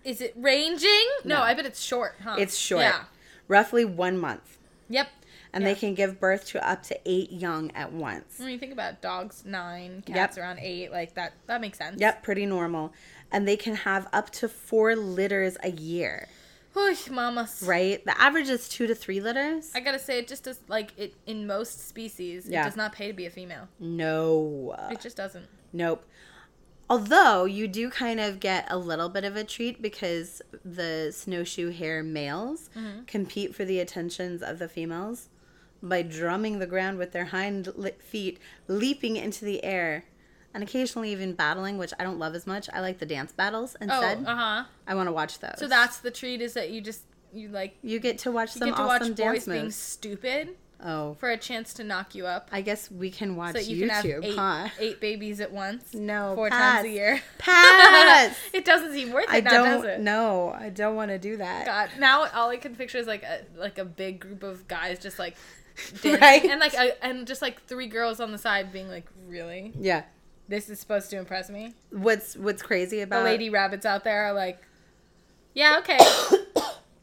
[0.03, 1.05] Is it ranging?
[1.25, 1.41] No, No.
[1.41, 2.35] I bet it's short, huh?
[2.39, 3.05] it's short, Yeah.
[3.49, 4.57] roughly one month,
[4.87, 5.09] Yep.
[5.51, 5.73] and Yeah.
[5.73, 8.39] they can give birth to up to eight young at once.
[8.39, 10.43] When you think about dogs, nine, cats Yep.
[10.45, 11.99] around eight, like that, that makes sense.
[11.99, 12.93] Yep, pretty normal,
[13.31, 16.29] and they can have up to four litters a year.
[16.77, 17.63] Whew, mamas.
[17.65, 18.05] Right?
[18.05, 19.71] The average is two to three litters.
[19.73, 22.47] I gotta say, it just does like it in most species.
[22.47, 22.61] Yeah.
[22.61, 23.67] It does not pay to be a female.
[23.79, 25.47] No, It just doesn't.
[25.73, 26.05] nope.
[26.89, 31.71] Although you do kind of get a little bit of a treat because the snowshoe
[31.71, 33.03] hare males mm-hmm.
[33.05, 35.27] compete for the attentions of the females
[35.83, 37.67] by drumming the ground with their hind
[37.99, 40.05] feet, leaping into the air
[40.53, 42.69] and occasionally even battling, which I don't love as much.
[42.73, 44.03] I like the dance battles instead.
[44.03, 44.31] Oh, instead.
[44.31, 44.63] uh huh.
[44.87, 45.55] I want to watch those.
[45.57, 47.01] So that's the treat is that you just
[47.33, 49.71] you like you get to watch you some get to awesome watch dance boys being
[49.71, 52.49] stupid Oh, for a chance to knock you up.
[52.51, 54.67] I guess we can watch So you can have eight, huh?
[54.79, 55.95] eight babies at once.
[55.95, 56.75] No, four pass.
[56.83, 57.21] times a year.
[57.39, 58.37] Pass.
[58.53, 59.99] it doesn't seem worth it I now, don't it?
[60.01, 60.55] know.
[60.55, 61.65] I don't want to do that.
[61.65, 64.99] God, now all I can picture is like a like a big group of guys
[64.99, 65.35] just like
[66.01, 66.43] dancing, Right.
[66.45, 70.03] and like a, and just like three girls on the side being like, really, Yeah.
[70.47, 71.73] This is supposed to impress me.
[71.91, 74.61] What's What's crazy about The lady rabbits out there are like,
[75.53, 75.97] yeah, okay,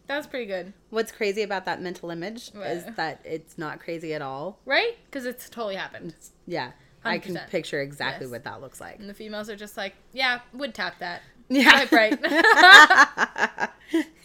[0.07, 4.15] that was pretty good, What's crazy about that mental image is that it's not crazy
[4.15, 4.59] at all.
[4.65, 4.97] right?
[5.07, 6.15] Because it's totally happened.
[6.47, 6.73] Yeah,
[7.05, 8.31] I can picture exactly Yes.
[8.33, 8.99] what that looks like.
[8.99, 11.23] And the females are just like, yeah, would tap that.
[11.49, 12.19] Yeah, right.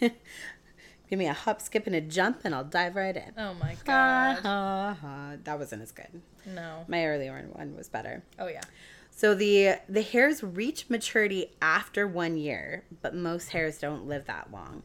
[0.00, 3.32] Give me a hop, skip, and a jump, and I'll dive right in.
[3.36, 5.32] oh my Ha, god, ha, ha.
[5.42, 6.22] That wasn't as good.
[6.46, 6.84] no.
[6.86, 8.22] My earlier one was better.
[8.38, 8.60] Oh yeah.
[9.10, 14.50] So the the hares reach maturity after one year, but most hares don't live that
[14.52, 14.82] long.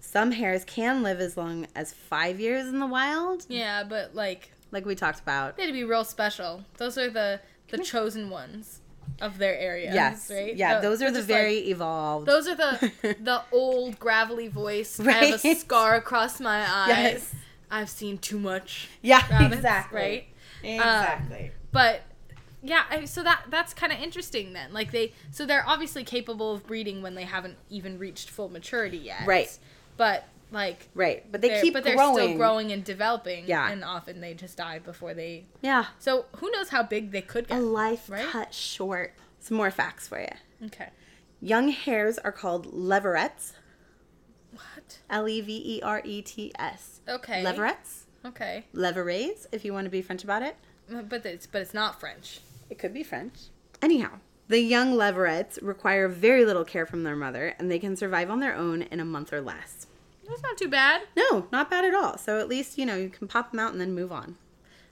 [0.00, 4.52] Some hares can live as long as five years in the wild, Yeah, but like
[4.70, 5.56] like we talked about.
[5.56, 6.64] they'd be real special.
[6.76, 8.80] Those are the the chosen ones
[9.20, 9.92] of their area.
[9.92, 10.54] Yes, right.
[10.54, 12.26] yeah, Tho- those are the just, like, very evolved.
[12.26, 15.00] Those are the the old gravelly voice.
[15.00, 15.16] Right?
[15.16, 16.88] I have a scar across my eyes.
[16.88, 17.34] Yes.
[17.70, 18.88] I've seen too much.
[19.02, 19.98] yeah, rabbits, exactly.
[20.00, 20.26] Right.
[20.62, 21.44] Exactly.
[21.46, 22.02] Um, but
[22.62, 24.72] yeah, I, so that that's kind of interesting then.
[24.72, 28.98] Like they, so they're obviously capable of breeding when they haven't even reached full maturity
[28.98, 29.26] yet.
[29.26, 29.56] Right.
[29.96, 32.14] But like right, but they keep but they're growing.
[32.16, 33.44] still growing and developing.
[33.46, 33.70] Yeah.
[33.70, 35.44] And often they just die before they.
[35.62, 37.58] Yeah, So who knows how big they could get?
[37.58, 38.26] a life Right?
[38.26, 39.14] cut short.
[39.40, 40.66] Some more facts for you.
[40.66, 40.88] Okay.
[41.40, 43.52] Young hares are called leverets.
[44.52, 44.98] What?
[45.10, 47.00] L e v e r e t s.
[47.08, 47.44] Okay.
[47.44, 48.04] Leverets.
[48.24, 48.64] Okay.
[48.74, 50.56] Leverets, if you want to be French about it.
[50.90, 52.40] But it's but it's not French.
[52.70, 53.48] It could be French.
[53.82, 58.30] Anyhow, the young leverets require very little care from their mother, and they can survive
[58.30, 59.86] on their own in a month or less.
[60.28, 61.02] That's not too bad.
[61.16, 62.18] No, not bad at all.
[62.18, 64.36] So at least, you know, you can pop them out and then move on.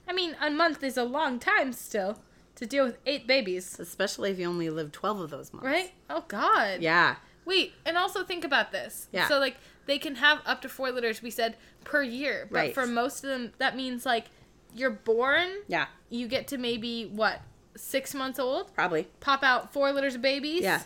[0.07, 2.19] I mean, a month is a long time still
[2.55, 5.65] to deal with eight babies, Especially if you only live 12 of those months.
[5.67, 5.91] right?
[6.09, 6.81] Oh God.
[6.81, 7.17] Yeah.
[7.45, 9.09] Wait, and also think about this.
[9.11, 9.27] Yeah.
[9.27, 11.21] So like they can have up to four litters.
[11.21, 12.73] We said per year, but Right.
[12.73, 14.25] for most of them, that means like
[14.73, 15.85] you're born, Yeah.
[16.09, 17.41] you get to maybe what
[17.77, 19.07] six months old, Probably.
[19.19, 20.61] pop out four litters of babies.
[20.63, 20.81] Yeah.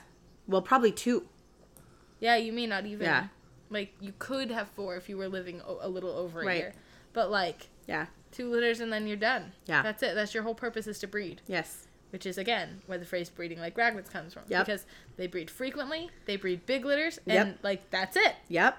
[0.47, 1.27] Well, probably two.
[2.19, 3.05] Yeah, you may not even.
[3.05, 3.27] Yeah.
[3.69, 6.57] Like you could have four if you were living o- a little over a Right.
[6.59, 6.73] year,
[7.13, 8.07] but like Yeah.
[8.31, 9.53] two litters and then you're done.
[9.65, 9.81] Yeah.
[9.81, 10.13] That's it.
[10.15, 11.41] That's your whole purpose is to breed.
[11.47, 11.87] Yes.
[12.11, 14.43] which is again where the phrase breeding like rabbits comes from.
[14.49, 14.65] Yep.
[14.65, 17.59] Because they breed frequently, they breed big litters, and Yep.
[17.63, 18.35] like that's it.
[18.49, 18.77] Yep.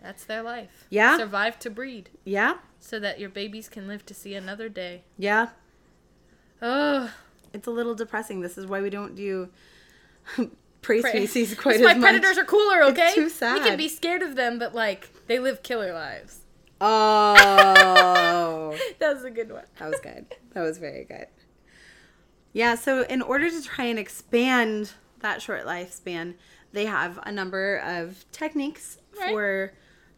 [0.00, 0.86] That's their life.
[0.88, 1.18] Yeah.
[1.18, 2.58] Survive to breed Yeah.
[2.78, 5.02] so that your babies can live to see another day.
[5.18, 5.48] Yeah.
[6.62, 7.12] Oh,
[7.52, 8.40] It's a little depressing.
[8.40, 9.48] This is why we don't do
[10.82, 12.10] prey species quite That's why as much.
[12.10, 13.12] predators are cooler, okay?
[13.16, 16.40] It's too We can be scared of them, but like they live killer lives.
[16.80, 18.76] Oh.
[18.98, 19.64] That was a good one.
[19.78, 20.26] That was good.
[20.52, 21.26] That was very good.
[22.52, 26.34] Yeah, so in order to try and expand that short lifespan,
[26.72, 29.30] they have a number of techniques Right.
[29.32, 29.72] for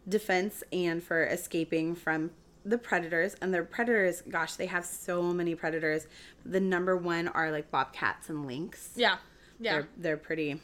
[0.07, 2.31] defense and for escaping from
[2.65, 3.35] the predators.
[3.41, 6.07] And their predators, gosh, they have so many predators.
[6.45, 8.91] The number one are like bobcats and lynx.
[8.95, 9.17] Yeah.
[9.59, 9.73] Yeah.
[9.73, 10.61] They're they're pretty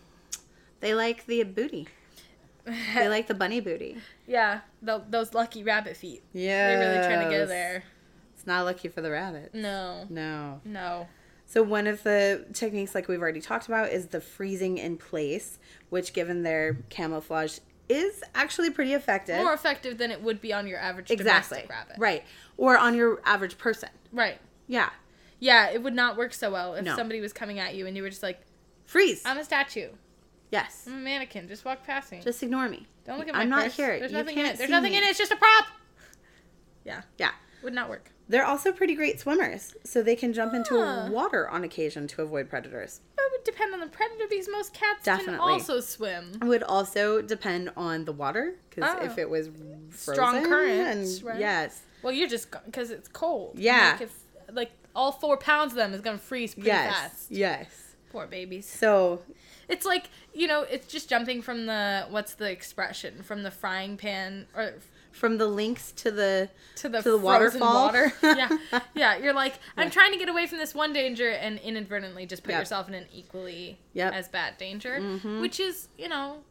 [0.79, 1.87] they like the booty.
[2.95, 3.97] They like the bunny booty.
[4.27, 4.61] yeah.
[4.81, 6.23] Tho- those lucky rabbit feet.
[6.33, 6.77] Yeah.
[6.77, 7.83] They're really trying to get there.
[8.35, 9.53] It's not lucky for the rabbit.
[9.53, 10.05] No.
[10.09, 10.61] No.
[10.63, 11.07] No.
[11.45, 15.57] So one of the techniques, like we've already talked about, is the freezing in place,
[15.89, 17.57] which, given their camouflage,
[17.89, 19.37] is actually pretty effective.
[19.37, 21.57] More effective than it would be on your average exactly.
[21.57, 21.95] domestic rabbit.
[21.97, 22.23] Right.
[22.57, 23.89] Or on your average person.
[24.13, 24.39] Right.
[24.67, 24.89] Yeah.
[25.39, 26.95] Yeah, it would not work so well if No.
[26.95, 28.41] somebody was coming at you and you were just like,
[28.85, 29.21] Freeze.
[29.25, 29.89] I'm a statue.
[30.51, 30.85] yes.
[30.87, 31.47] I'm a mannequin.
[31.47, 32.19] Just walk past me.
[32.23, 32.87] Just ignore me.
[33.05, 33.75] Don't look at my I'm not purse.
[33.75, 33.99] here.
[33.99, 34.57] There's You nothing in it.
[34.57, 34.97] There's nothing me.
[34.97, 35.07] in it.
[35.07, 35.65] It's just a prop.
[36.85, 37.01] Yeah.
[37.17, 37.31] Yeah.
[37.63, 38.11] Would not work.
[38.27, 40.75] They're also pretty great swimmers, so they can jump into
[41.11, 43.01] water on occasion to avoid predators.
[43.39, 46.31] Would depend on the predator because most cats can also swim.
[46.41, 49.05] It would also depend on the water, because Oh.
[49.05, 49.49] if it was
[49.95, 51.39] Strong frozen currents, and- right?
[51.39, 51.81] Yes.
[52.01, 53.57] Well, you're just because it's cold.
[53.57, 53.91] Yeah.
[53.93, 54.19] Like, if,
[54.51, 56.93] like all four pounds of them is gonna freeze pretty Yes.
[56.93, 57.31] fast.
[57.31, 57.95] Yes.
[58.11, 58.67] Poor babies.
[58.67, 59.23] So
[59.69, 63.95] It's like you know, it's just jumping from the what's the expression from the frying
[63.97, 64.73] pan or
[65.19, 67.73] from the lynx to the to the, To the waterfall.
[67.85, 68.13] water.
[68.23, 68.49] yeah,
[68.95, 69.17] yeah.
[69.17, 72.51] You're like, I'm trying to get away from this one danger, and inadvertently just put
[72.51, 72.59] Yep.
[72.61, 74.13] yourself in an equally Yep.
[74.13, 75.41] as bad danger, Mhm.
[75.41, 76.43] which is, you know,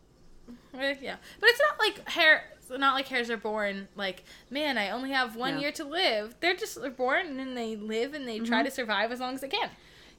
[0.78, 1.16] eh, yeah.
[1.40, 2.44] But it's not like hare.
[2.70, 5.60] Not like hares are born like, man, I only have one No.
[5.60, 6.34] year to live.
[6.40, 8.66] They're just they're born and then they live and they try Mhm.
[8.66, 9.70] to survive as long as they can.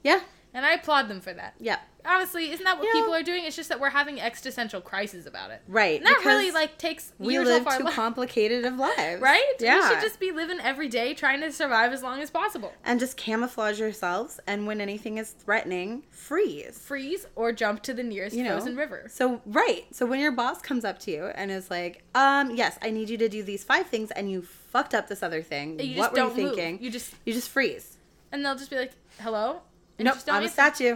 [0.03, 0.21] Yeah.
[0.51, 1.53] And I applaud them for that.
[1.59, 1.77] Yeah.
[2.05, 3.43] Honestly, isn't that what people are doing?
[3.45, 5.61] It's just that we're having existential crises about it.
[5.67, 5.97] Right.
[5.99, 7.93] And that really like takes we years live off our too life.
[8.03, 9.21] complicated of lives.
[9.21, 9.53] Right?
[9.59, 9.81] Yeah.
[9.89, 12.71] We should just be living every day trying to survive as long as possible.
[12.85, 16.77] and just camouflage yourselves and when anything is threatening, freeze.
[16.79, 18.51] Freeze or jump to the nearest You know.
[18.57, 19.07] frozen river.
[19.09, 19.85] So right.
[19.91, 23.09] So when your boss comes up to you and is like, um, yes, I need
[23.09, 25.79] you to do these five things and you fucked up this other thing.
[25.79, 26.55] You what just were don't you move.
[26.55, 26.83] thinking?
[26.83, 27.97] You just You just freeze.
[28.31, 29.61] and they'll just be like, "Hello."
[29.97, 30.95] And nope, I'm a statue.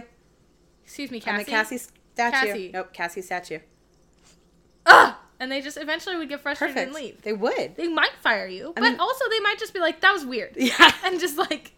[0.84, 1.50] Excuse me, Cassie.
[1.50, 2.46] Cassie statue.
[2.46, 2.70] Cassie.
[2.72, 3.58] Nope, Cassie statue.
[4.86, 5.14] Ugh!
[5.40, 6.94] And they just eventually would get frustrated Perfect.
[6.94, 7.22] and leave.
[7.22, 7.76] They would.
[7.76, 10.24] They might fire you, I but mean- also they might just be like, "That was
[10.24, 10.92] weird," Yeah.
[11.04, 11.72] and just like,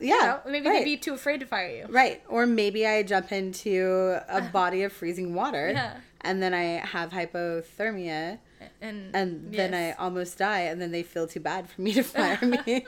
[0.00, 0.14] Yeah.
[0.14, 0.78] you know, maybe right.
[0.80, 1.86] they'd be too afraid to fire you.
[1.88, 2.22] Right.
[2.28, 5.70] Or maybe I jump into a body of freezing water.
[5.72, 5.96] Yeah.
[6.20, 8.38] And then I have hypothermia
[8.80, 12.02] And and then I almost die and then they feel too bad for me to
[12.04, 12.84] fire me.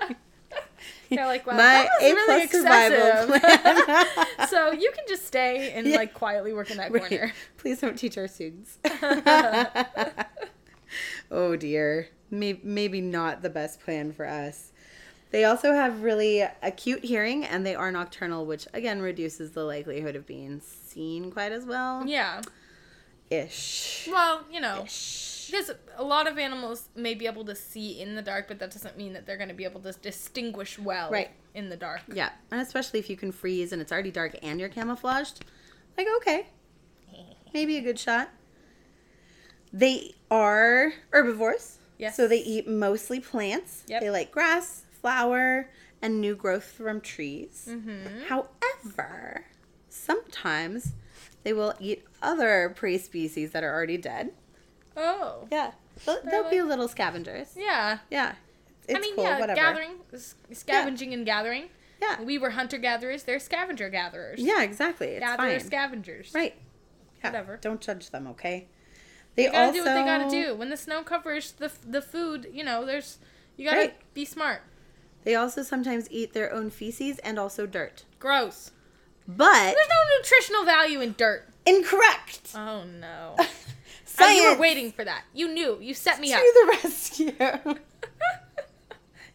[1.16, 4.06] They're like, "Well, My A really plus survival plan.
[4.48, 5.96] so you can just stay and Yeah.
[5.96, 7.08] like quietly work in that Right.
[7.08, 7.32] corner.
[7.56, 8.78] Please don't teach our students.
[11.30, 12.08] oh dear.
[12.30, 14.72] Maybe, maybe not the best plan for us.
[15.30, 20.16] They also have really acute hearing and they are nocturnal, which again reduces the likelihood
[20.16, 22.06] of being seen quite as well.
[22.06, 22.40] Yeah.
[23.30, 24.08] Ish.
[24.10, 25.48] Well, you know, Ish.
[25.50, 28.70] because a lot of animals may be able to see in the dark, but that
[28.70, 31.30] doesn't mean that they're going to be able to distinguish well Right.
[31.54, 32.02] in the dark.
[32.12, 35.44] Yeah, and especially if you can freeze and it's already dark and you're camouflaged,
[35.96, 36.46] like okay,
[37.54, 38.28] maybe a good shot.
[39.72, 41.78] They are herbivores.
[41.98, 42.16] Yes.
[42.16, 43.84] So they eat mostly plants.
[43.88, 44.00] Yep.
[44.02, 45.70] They like grass, flower,
[46.02, 47.66] and new growth from trees.
[47.70, 48.24] Mm-hmm.
[48.28, 49.44] However,
[49.88, 50.92] sometimes
[51.44, 54.32] they will eat other prey species that are already dead.
[54.96, 55.46] Oh.
[55.52, 55.72] Yeah.
[56.04, 57.48] They'll, they'll be little scavengers.
[57.56, 57.98] Yeah.
[58.10, 58.34] Yeah.
[58.88, 59.56] It's I mean, cool, yeah, whatever.
[59.56, 59.92] gathering,
[60.52, 61.64] scavenging and gathering.
[62.02, 62.20] Yeah.
[62.22, 63.22] We were hunter gatherers.
[63.22, 64.40] They're scavenger gatherers.
[64.40, 65.08] Yeah, exactly.
[65.08, 65.60] It's Gatherer fine.
[65.60, 66.32] scavengers.
[66.34, 66.54] Right.
[67.22, 67.30] Yeah.
[67.30, 67.58] Whatever.
[67.62, 68.66] Don't judge them, okay?
[69.36, 70.54] They, They gotta also do what they gotta do.
[70.54, 73.18] When the snow covers the the food, you know, there's
[73.56, 74.14] you gotta Right.
[74.14, 74.62] be smart.
[75.24, 78.04] They also sometimes eat their own feces and also dirt.
[78.18, 78.70] Gross.
[79.26, 81.48] But There's no nutritional value in dirt.
[81.66, 82.52] incorrect.
[82.54, 83.36] Oh no.
[84.16, 85.24] Oh, Science you were waiting for that.
[85.34, 85.76] You knew.
[85.80, 86.40] You set me to up.
[86.40, 87.32] the rescue.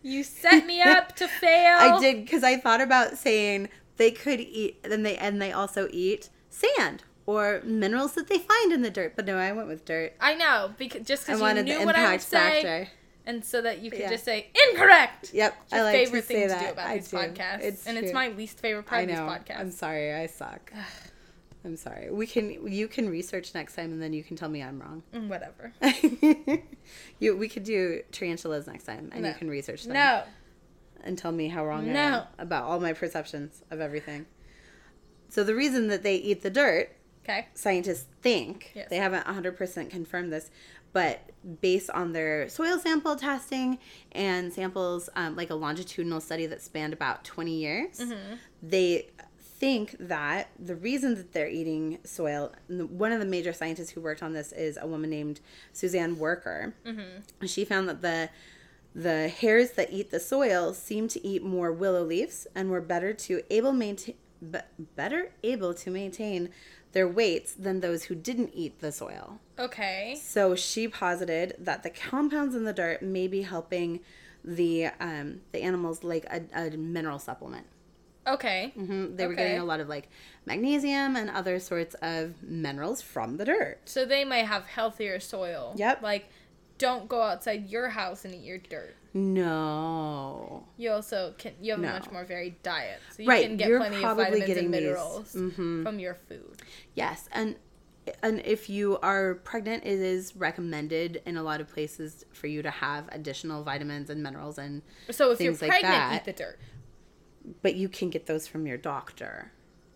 [0.02, 1.78] You set me up to fail.
[1.78, 3.68] I did because I thought about saying
[3.98, 8.72] they could eat, and they and they also eat sand or minerals that they find
[8.72, 9.14] in the dirt.
[9.16, 10.14] But no, I went with dirt.
[10.22, 12.88] I know because just because you knew the what I would say, factor.
[13.30, 14.10] And so that you could Yeah.
[14.10, 15.32] just say incorrect.
[15.34, 17.18] Yep, It's I like favorite to thing say to do about I these do.
[17.18, 19.28] podcasts, It's and it's my least favorite part I of these know.
[19.28, 19.60] podcasts.
[19.60, 20.14] I'm sorry.
[20.14, 20.74] I suck.
[21.66, 22.10] I'm sorry.
[22.10, 22.72] We can.
[22.72, 25.04] You can research next time, and then you can tell me I'm wrong.
[25.14, 25.74] Mm, Whatever.
[27.20, 27.36] you.
[27.38, 29.30] We could do tarantulas next time, and No.
[29.30, 29.94] you can research them.
[29.94, 30.24] No.
[31.04, 34.26] and tell me how wrong I am about all my perceptions of everything.
[35.30, 36.90] So the reason that they eat the dirt,
[37.30, 37.48] Okay.
[37.54, 38.90] scientists think, Yes.
[38.90, 40.50] they haven't 100% confirmed this,
[40.94, 41.22] but
[41.62, 43.78] based on their soil sample testing
[44.12, 48.36] and samples, um, like a longitudinal study that spanned about 20 years, Mm-hmm.
[48.64, 54.02] they think that the reason that they're eating soil, one of the major scientists who
[54.02, 55.42] worked on this is a woman named
[55.74, 56.74] Suzanne Worker.
[56.86, 57.46] Mm-hmm.
[57.46, 58.30] She found that the
[58.96, 63.14] the hares that eat the soil seem to eat more willow leaves and were better
[63.14, 64.58] to able maintain be,
[64.96, 66.50] better able to maintain
[66.92, 69.40] their weights than those who didn't eat the soil.
[69.58, 70.18] Okay.
[70.22, 74.00] So she posited that the compounds in the dirt may be helping
[74.44, 77.66] the um, the animals like a, a mineral supplement.
[78.28, 78.72] Okay.
[78.76, 80.10] hmm They were getting a lot of like
[80.46, 83.80] magnesium and other sorts of minerals from the dirt.
[83.86, 85.74] So they might have healthier soil.
[85.78, 86.02] Yep.
[86.02, 86.30] Like,
[86.78, 88.96] don't go outside your house and eat your dirt.
[89.14, 90.68] No.
[90.78, 91.54] You also can.
[91.62, 91.90] You have No.
[91.90, 94.48] a much more varied diet, so you Right, can get you're plenty of probably vitamins
[94.48, 95.84] getting and minerals Mhm.
[95.84, 96.62] from your food.
[96.96, 97.56] Yes, and
[98.24, 102.64] and if you are pregnant, it is recommended in a lot of places for you
[102.64, 104.82] to have additional vitamins and minerals, and
[105.12, 106.22] So if Things you're like pregnant, that.
[106.22, 106.60] eat the dirt.
[107.62, 109.52] but you can get those from your doctor.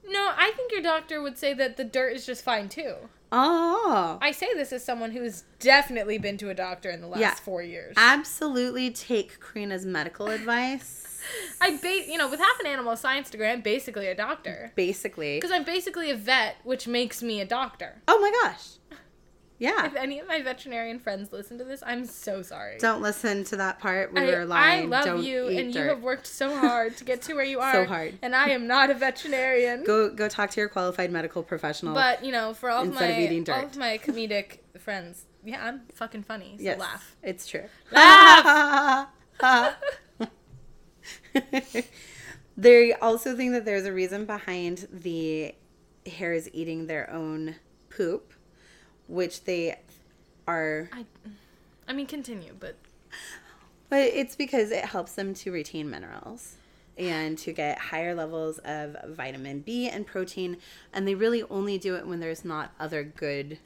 [0.07, 3.09] No, I think your doctor would say that the dirt is just fine too.
[3.35, 7.19] Oh, I say this as someone who's definitely been to a doctor in the last
[7.19, 7.33] Yeah.
[7.33, 7.95] four years.
[7.97, 10.99] absolutely take Karina's medical advice.
[11.61, 15.37] I ba- you know, with half an animal science degree, I'm basically a doctor Basically,
[15.37, 18.01] because I'm basically a vet, which makes me a doctor.
[18.07, 18.73] oh my gosh,
[19.59, 19.85] yeah.
[19.85, 22.77] If any of my veterinarian friends listen to this, I'm so sorry.
[22.79, 24.13] Don't listen to that part.
[24.13, 24.85] We I, were lying.
[24.85, 27.59] I love Don't you, and you have worked so hard to get to where you
[27.61, 27.73] are.
[27.73, 28.17] So hard.
[28.21, 29.83] And I am not a veterinarian.
[29.83, 31.93] Go go talk to your qualified medical professional.
[31.93, 35.81] But you know, for all of my of all of my comedic friends, yeah, I'm
[35.93, 36.55] fucking funny.
[36.57, 37.15] So yes, laugh.
[37.21, 37.65] It's true.
[37.91, 39.07] Laugh.
[42.55, 45.55] They also think that there's a reason behind the
[46.05, 47.55] hares eating their own
[47.89, 48.32] poop,
[49.07, 49.77] which they
[50.47, 50.89] are.
[50.93, 51.05] I,
[51.87, 52.75] I mean, continue, but
[53.89, 56.55] But it's because it helps them to retain minerals
[56.97, 60.57] and to get higher levels of vitamin B and protein.
[60.93, 63.59] And they really only do it when there's not other good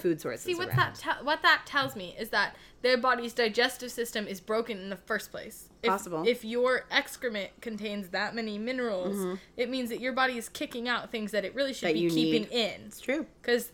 [0.00, 0.44] food sources.
[0.44, 0.76] see what around.
[0.78, 4.88] that te- what that tells me is that their body's digestive system is broken in
[4.90, 5.68] the first place.
[5.82, 6.24] If, Possible.
[6.26, 11.10] If your excrement contains that many minerals, it means that your body is kicking out
[11.12, 12.08] things that it really should Mm-hmm.
[12.08, 12.64] That be keeping need.
[12.74, 12.80] in.
[12.86, 13.26] It's true.
[13.40, 13.70] Because,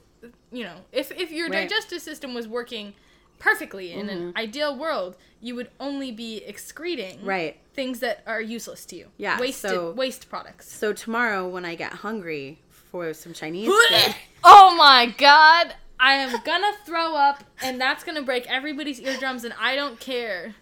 [0.52, 1.68] you know, if, if your Right.
[1.68, 2.94] digestive system was working
[3.38, 7.28] perfectly in an ideal world, you would only be excreting Mm-hmm.
[7.28, 7.60] Right.
[7.74, 9.08] things that are useless to you.
[9.16, 10.70] Yeah, Wasted, so- waste products.
[10.70, 14.14] So tomorrow, when I get hungry for some Chinese food,
[14.44, 15.74] oh my god!
[15.98, 20.54] I am gonna throw up, and that's gonna break everybody's eardrums, and I don't care.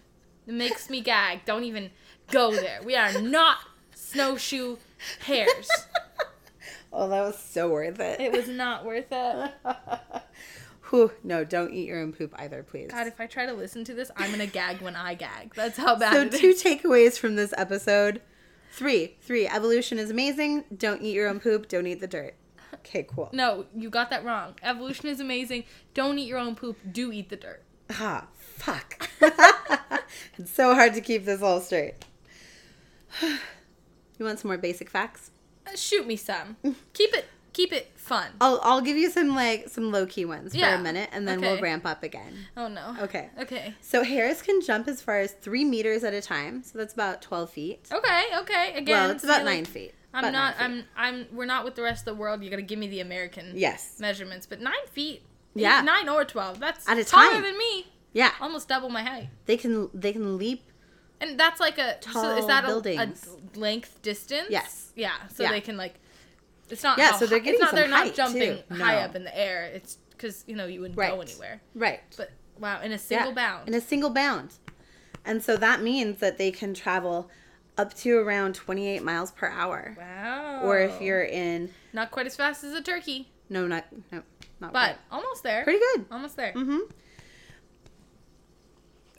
[0.47, 1.45] It makes me gag.
[1.45, 1.89] Don't even
[2.31, 2.79] go there.
[2.83, 3.57] We are not
[3.95, 4.77] snowshoe
[5.25, 5.69] hares.
[6.93, 8.19] oh, that was so worth it.
[8.19, 9.51] It was not worth it.
[10.89, 12.91] Whew, no, don't eat your own poop either, please.
[12.91, 15.53] God, if I try to listen to this, I'm gonna gag when I gag.
[15.55, 18.21] That's how bad So two takeaways from this episode.
[18.73, 19.47] Three, three.
[19.47, 20.65] Evolution is amazing.
[20.75, 21.67] Don't eat your own poop.
[21.67, 22.35] Don't eat the dirt.
[22.73, 23.29] Okay, cool.
[23.31, 24.55] No, you got that wrong.
[24.63, 25.65] Evolution is amazing.
[25.93, 26.77] Don't eat your own poop.
[26.91, 27.63] Do eat the dirt.
[27.91, 29.09] Ah, fuck.
[30.37, 31.95] it's so hard to keep this all straight.
[33.21, 35.30] you want some more basic facts?
[35.67, 36.57] Uh, shoot me some.
[36.93, 38.27] Keep it, keep it fun.
[38.41, 41.41] I'll I'll give you some like some low key ones for a minute, and then
[41.41, 42.33] we'll ramp up again.
[42.57, 42.95] Oh no.
[43.01, 43.29] Okay.
[43.39, 43.73] Okay.
[43.81, 46.63] So hares can jump as far as three meters at a time.
[46.63, 47.87] So that's about twelve feet.
[47.91, 48.23] Okay.
[48.39, 48.73] Okay.
[48.75, 49.01] Again.
[49.03, 49.93] well, it's about nine feet.
[50.13, 50.55] I'm About not.
[50.59, 50.83] I'm.
[50.97, 51.27] I'm.
[51.31, 52.43] We're not with the rest of the world.
[52.43, 53.95] You gotta give me the American Yes.
[53.99, 54.45] measurements.
[54.45, 55.21] But nine feet.
[55.55, 55.81] Yeah.
[55.81, 56.59] Nine or twelve.
[56.59, 57.43] That's At a taller time.
[57.43, 57.87] than me.
[58.11, 58.31] Yeah.
[58.41, 59.29] Almost double my height.
[59.45, 60.63] They can they can leap.
[61.21, 61.97] And that's like a.
[62.01, 64.47] so Tall is that a, a length distance?
[64.49, 64.91] Yes.
[64.95, 65.11] Yeah.
[65.33, 65.51] So Yeah.
[65.51, 65.95] they can like.
[66.69, 66.97] It's not.
[66.97, 67.69] Yeah, so they're getting It's not.
[67.71, 68.75] some They're not jumping too.
[68.75, 69.01] high No.
[69.01, 69.65] up in the air.
[69.65, 71.11] It's because you know you wouldn't Right.
[71.13, 71.61] go anywhere.
[71.75, 71.99] Right.
[72.17, 73.67] But wow, in a single Yeah, bound.
[73.67, 74.53] In a single bound.
[75.25, 77.29] And so that means that they can travel
[77.77, 79.95] up to around 28 miles per hour.
[79.97, 80.61] wow.
[80.63, 84.23] Or if you're in not quite as fast as a turkey, no not no
[84.59, 84.97] not but quite.
[85.11, 85.63] almost there.
[85.63, 86.05] pretty good.
[86.11, 86.53] Almost there.
[86.53, 86.91] Mm Mhm.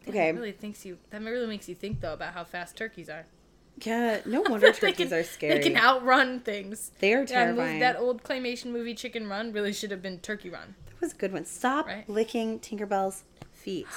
[0.09, 0.33] Okay.
[0.33, 0.99] That really thinks you.
[1.11, 3.25] That really makes you think though about how fast turkeys are.
[3.83, 5.59] Yeah, no wonder turkeys can- are scary.
[5.59, 6.91] They can outrun things.
[6.99, 7.81] They are terrifying.
[7.81, 10.75] that old claymation movie Chicken Run really should have been Turkey Run.
[10.87, 11.45] That was a good one.
[11.45, 12.09] Stop Right?
[12.09, 13.87] licking Tinkerbell's feet.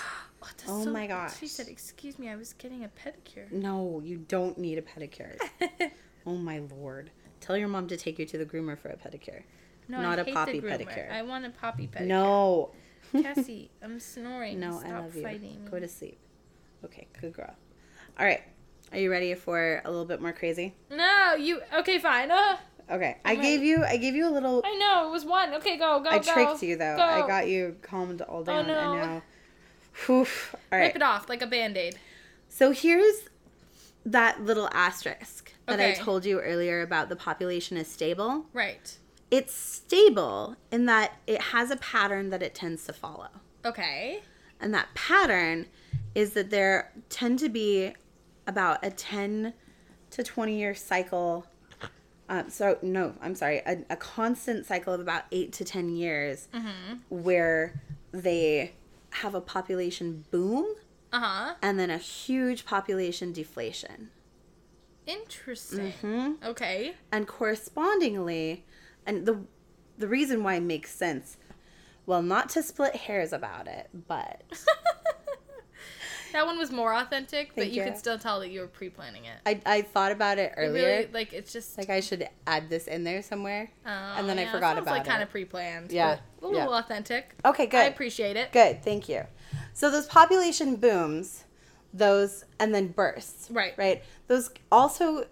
[0.68, 1.40] Oh, Oh my gosh.
[1.40, 5.36] She said, "Excuse me, I was getting a pedicure." No, you don't need a pedicure.
[6.28, 7.10] oh my lord.
[7.42, 9.42] Tell your mom to take you to the groomer for a pedicure.
[9.88, 11.12] no, Not I a poppy pedicure.
[11.12, 12.06] I want a poppy pedicure.
[12.06, 12.70] No.
[13.22, 14.60] Cassie, I'm snoring.
[14.60, 15.58] No, Stop I love you.
[15.70, 16.18] Go to sleep.
[16.84, 17.54] Okay, good girl.
[18.20, 18.42] All right.
[18.92, 20.74] Are you ready for a little bit more crazy?
[20.90, 21.62] No, you.
[21.80, 22.32] Okay, fine.
[22.32, 22.58] Uh,
[22.90, 23.18] Okay.
[23.26, 23.70] I I'm gave ready.
[23.70, 25.54] you I gave you a little I know it was one.
[25.56, 26.34] Okay, go, go, I go.
[26.34, 26.96] tricked you though.
[26.96, 27.02] Go.
[27.02, 28.74] Oh, I got you calmed all down no.
[28.74, 29.22] and now
[30.06, 30.18] Whew.
[30.18, 30.26] All
[30.72, 30.88] right.
[30.88, 31.98] Rip it off like a band aid.
[32.50, 33.28] So here's
[34.06, 38.46] that little asterisk that I told you earlier about the population is stable.
[38.54, 38.98] Right.
[39.38, 43.28] It's stable in that it has a pattern that it tends to follow.
[43.66, 44.22] Okay.
[44.62, 45.66] And that pattern
[46.14, 47.94] is that there tend to be
[48.48, 49.54] about a 10
[50.12, 51.46] to 20 year cycle.
[52.30, 56.48] Um, so, no, I'm sorry, a, a constant cycle of about 8 to 10 years
[57.10, 57.82] where
[58.14, 58.74] they
[59.22, 60.66] have a population boom
[61.12, 61.54] Uh huh.
[61.62, 64.12] and then a huge population deflation.
[65.06, 65.92] Interesting.
[66.02, 66.96] hmm Okay.
[67.12, 68.66] And correspondingly,
[69.06, 69.40] and the
[69.98, 71.38] the reason why it makes sense,
[72.06, 74.44] well, not to split hairs about it, but
[76.36, 77.84] That one was more authentic, but you you.
[77.86, 79.38] could still tell that you were pre-planning it.
[79.46, 80.86] I, I thought about it It earlier.
[80.86, 83.72] really, like it's just like I should add this in there somewhere.
[83.86, 85.94] Oh, and then I forgot about like kind of pre-planned.
[85.94, 86.78] Yeah, a little yeah.
[86.78, 87.34] authentic.
[87.46, 88.52] Okay, good I appreciate it.
[88.52, 89.22] Good, thank you.
[89.72, 91.46] So those population booms,
[91.94, 93.50] those and then bursts.
[93.50, 93.74] Right.
[93.78, 94.04] Right.
[94.28, 95.28] Those also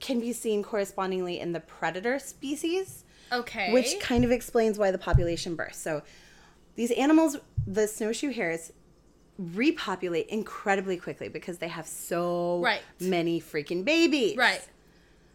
[0.00, 3.04] can be seen correspondingly in the predator species.
[3.32, 3.72] Okay.
[3.72, 5.82] which kind of explains why the population bursts.
[5.82, 6.02] So
[6.76, 8.72] these animals, the snowshoe hares,
[9.38, 12.80] repopulate incredibly quickly because they have so Right.
[13.00, 14.36] many freaking babies.
[14.36, 14.62] right.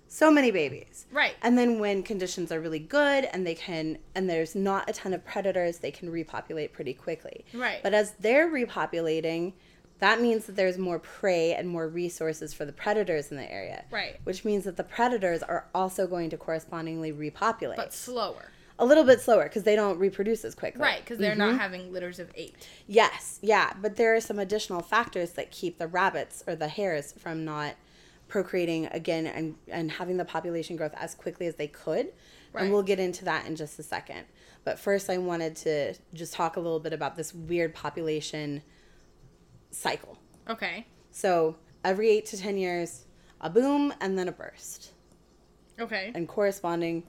[0.10, 1.08] So many babies.
[1.12, 1.34] Right.
[1.42, 5.12] And then when conditions are really good and they can and there's not a ton
[5.14, 7.46] of predators, they can repopulate pretty quickly.
[7.54, 7.82] Right.
[7.82, 9.54] But as they're repopulating,
[10.00, 13.86] that means that there's more prey and more resources for the predators in the area.
[13.92, 14.20] Right.
[14.26, 18.52] Which means that the predators are also going to correspondingly repopulate But slower.
[18.80, 20.82] a little bit slower because they don't reproduce as quickly.
[20.82, 21.52] Right, because they're Mm-hmm.
[21.52, 22.56] not having litters of eight.
[22.88, 27.14] Yes, yeah, but there are some additional factors that keep the rabbits or the hares
[27.14, 27.76] from not
[28.28, 32.08] procreating again and and having the population growth as quickly as they could.
[32.52, 32.64] Right.
[32.64, 34.26] And we'll get into that in just a second.
[34.64, 38.64] But first I wanted to just talk a little bit about this weird population
[39.74, 40.18] cycle.
[40.50, 40.86] Okay.
[41.12, 43.06] So, every 8 to 10 years,
[43.42, 44.92] a boom and then a burst
[45.80, 46.12] Okay.
[46.16, 47.04] and corresponding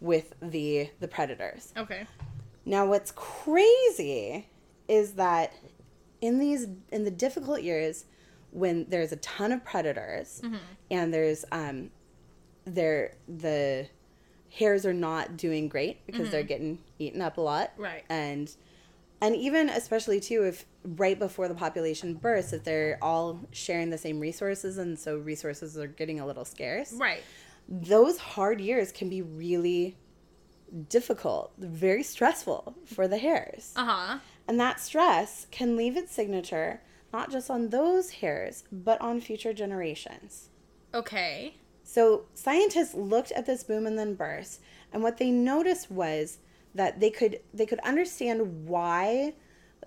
[0.00, 1.72] with the the predators.
[1.76, 2.06] Okay.
[2.64, 4.46] Now, what's crazy
[4.86, 5.52] is that
[6.20, 8.04] in these in the difficult years
[8.50, 10.40] when there's a ton of predators
[10.90, 11.90] and there's um
[12.64, 13.86] there the
[14.50, 18.04] hares are not doing great because they're getting eaten up a lot Right.
[18.08, 18.50] and
[19.20, 23.98] and even especially too if right before the population bursts if they're all sharing the
[23.98, 27.22] same resources and so resources are getting a little scarce Right.
[27.68, 29.96] those hard years can be really
[30.88, 33.72] difficult, very stressful for the hares.
[33.76, 34.18] Uh huh.
[34.46, 39.54] And that stress can leave its signature not just on those hares, but on future
[39.54, 40.50] generations.
[40.92, 41.54] Okay.
[41.82, 44.60] So scientists looked at this boom and then burst,
[44.92, 46.36] and what they noticed was
[46.74, 49.34] that they could they could understand why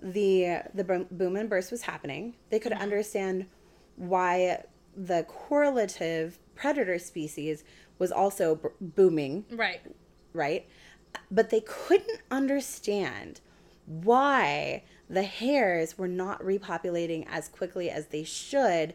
[0.02, 2.34] the the boom and burst was happening.
[2.50, 3.46] They could understand
[3.96, 4.64] why
[4.96, 7.64] the correlative predator species
[7.98, 9.80] was also b- booming Right.
[10.32, 10.66] right?
[11.30, 13.40] But they couldn't understand
[13.86, 18.94] why the hares were not repopulating as quickly as they should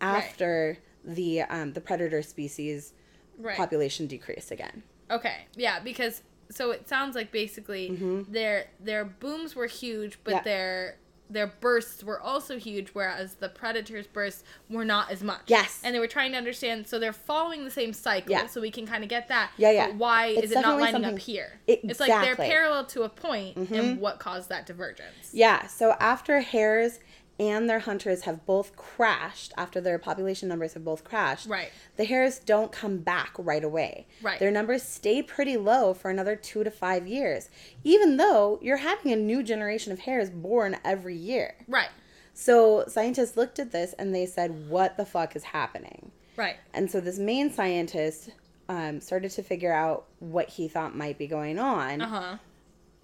[0.00, 2.92] after the um, the predator species
[3.38, 3.56] Right.
[3.56, 4.82] population decreased again.
[5.10, 5.46] Okay.
[5.56, 6.22] Yeah, because
[6.54, 10.36] so it sounds like basically their their booms were huge, but Mm-hmm.
[10.38, 10.42] Yeah.
[10.54, 10.96] their
[11.30, 15.40] their bursts were also huge, whereas the predators' bursts were not as much.
[15.46, 15.80] Yes.
[15.82, 18.46] And they were trying to understand, so they're following the same cycle, Yeah.
[18.48, 19.50] so we can kind of get that.
[19.56, 19.90] Yeah, yeah.
[19.92, 21.58] Why It's is it not lining up here?
[21.66, 22.44] It's like they're Exactly.
[22.46, 22.52] Mm-hmm.
[22.52, 25.30] parallel to a point, and what caused that divergence?
[25.32, 26.98] Yeah, so after hares
[27.40, 31.70] and their hunters have both crashed, after their population numbers have both crashed, Right.
[31.96, 34.06] the hares don't come back right away.
[34.22, 34.38] Right.
[34.38, 37.48] Their numbers stay pretty low for another two to five years,
[37.84, 41.54] even though you're having a new generation of hares born every year.
[41.66, 41.88] Right.
[42.34, 46.12] So scientists looked at this and they said, what the fuck is happening?
[46.36, 46.56] Right.
[46.72, 48.30] And so this main scientist
[48.68, 52.36] um, started to figure out what he thought might be going on Uh huh.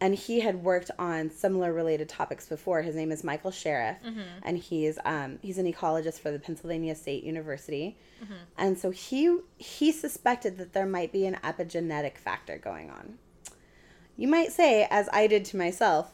[0.00, 2.82] And he had worked on similar related topics before.
[2.82, 3.96] His name is Michael Sheriff,
[4.44, 7.96] and he's um, he's an ecologist for the Pennsylvania State University,
[8.56, 13.18] and so he he suspected that there might be an epigenetic factor going on.
[14.16, 16.12] You might say, as I did to myself,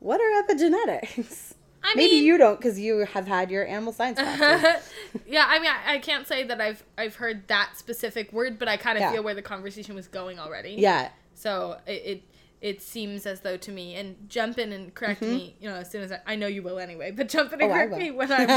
[0.00, 1.54] "What are epigenetics?"
[1.86, 4.90] I Maybe mean- you don't, because you have had your animal science classes.
[5.26, 8.68] yeah, I mean, I, I can't say that I've I've heard that specific word, but
[8.68, 9.12] I kind of Yeah.
[9.12, 10.76] feel where the conversation was going already.
[10.78, 12.22] yeah, So it, it
[12.60, 15.90] it seems as though to me, and jump in and correct me, you know, as
[15.90, 17.80] soon as I, I know you will anyway, but jump in and Mm-hmm.
[17.80, 18.48] Oh, correct me when I'm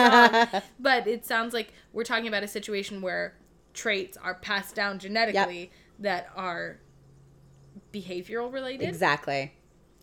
[0.54, 0.62] wrong.
[0.80, 3.36] but it sounds like we're talking about a situation where
[3.74, 6.80] traits are passed down genetically that are
[7.94, 8.88] behavioral related.
[8.88, 9.54] exactly.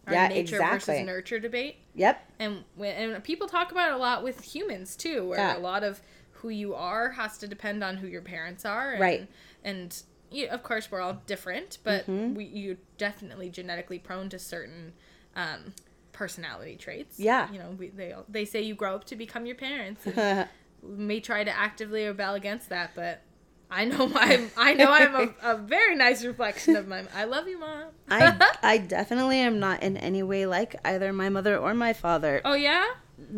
[0.07, 0.95] Our yeah, nature exactly.
[0.95, 1.77] versus nurture debate.
[1.95, 2.31] Yep.
[2.39, 5.57] And when and people talk about it a lot with humans too, where Yeah.
[5.57, 8.93] a lot of who you are has to depend on who your parents are.
[8.93, 9.29] And, Right.
[9.65, 12.35] And you, of course, we're all different, but Mm-hmm.
[12.35, 14.93] we you definitely genetically prone to certain
[15.37, 15.73] um,
[16.13, 17.19] personality traits.
[17.19, 17.51] Yeah.
[17.53, 20.05] You know, we, they they say you grow up to become your parents.
[20.07, 20.13] We
[20.97, 23.23] may try to actively rebel against that, but.
[23.71, 24.51] I know I'm.
[24.57, 27.03] I know I'm a, a very nice reflection of my.
[27.15, 27.87] I love you, mom.
[28.09, 32.43] I, I definitely am not in any way like either my mother or my father.
[32.45, 32.85] oh yeah,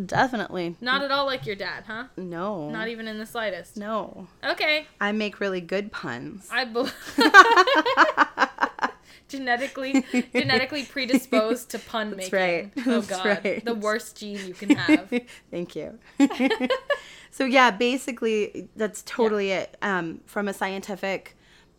[0.06, 0.76] Definitely.
[0.80, 2.04] not at all like your dad, huh?
[2.16, 2.70] No.
[2.70, 3.76] Not even in the slightest.
[3.76, 4.26] No.
[4.44, 6.48] Okay, I make really good puns.
[6.50, 6.88] I bel
[9.28, 10.04] genetically
[10.34, 12.72] genetically predisposed to pun That's making.
[12.76, 12.86] right.
[12.86, 13.64] Oh That's god, right.
[13.64, 15.12] the worst gene you can have.
[15.50, 15.98] Thank you.
[17.30, 19.76] so yeah, basically that's totally it.
[19.82, 21.36] Um, from a scientific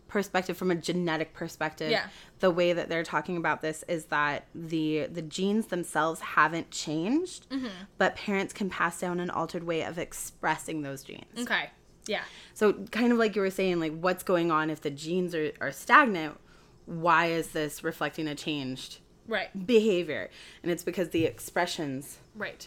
[0.07, 2.07] perspective, from a genetic perspective, Yeah.
[2.39, 7.49] the way that they're talking about this is that the the genes themselves haven't changed,
[7.49, 7.67] Mm-hmm.
[7.97, 11.25] but parents can pass down an altered way of expressing those genes.
[11.37, 11.69] Okay,
[12.05, 15.35] yeah, So kind of like you were saying, like what's going on if the genes
[15.35, 16.37] are, are stagnant?
[16.85, 20.29] Why is this reflecting a changed right, behavior?
[20.63, 22.65] And it's because the expressions right.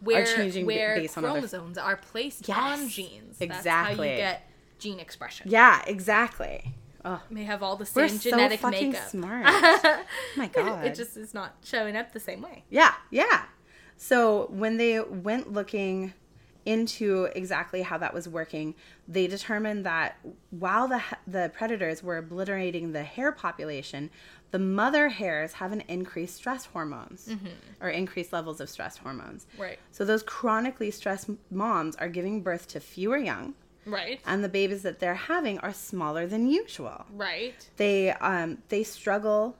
[0.00, 3.38] Where changing b- where based on other- chromosomes are placed Yes, on genes.
[3.38, 4.10] That's how exactly.
[4.10, 4.48] you get
[4.82, 5.48] gene expression.
[5.50, 6.74] Yeah, exactly.
[7.04, 9.08] Oh, May have all the same we're same so genetic fucking makeup.
[9.08, 9.44] smart.
[9.48, 10.04] oh
[10.36, 10.84] my god.
[10.84, 12.64] it just is not showing up the same way.
[12.70, 13.44] Yeah, yeah.
[13.96, 16.14] So when they went looking
[16.64, 18.74] into exactly how that was working,
[19.08, 20.18] they determined that
[20.50, 24.10] while the the predators were obliterating the hare population,
[24.52, 27.48] the mother hares have an increased stress hormones mm-hmm.
[27.80, 29.46] or increased levels of stress hormones.
[29.58, 29.78] Right.
[29.90, 33.54] So those chronically stressed moms are giving birth to fewer young,
[33.86, 34.20] Right.
[34.26, 37.04] and the babies that they're having are smaller than usual.
[37.12, 37.54] Right.
[37.76, 39.56] They um they struggle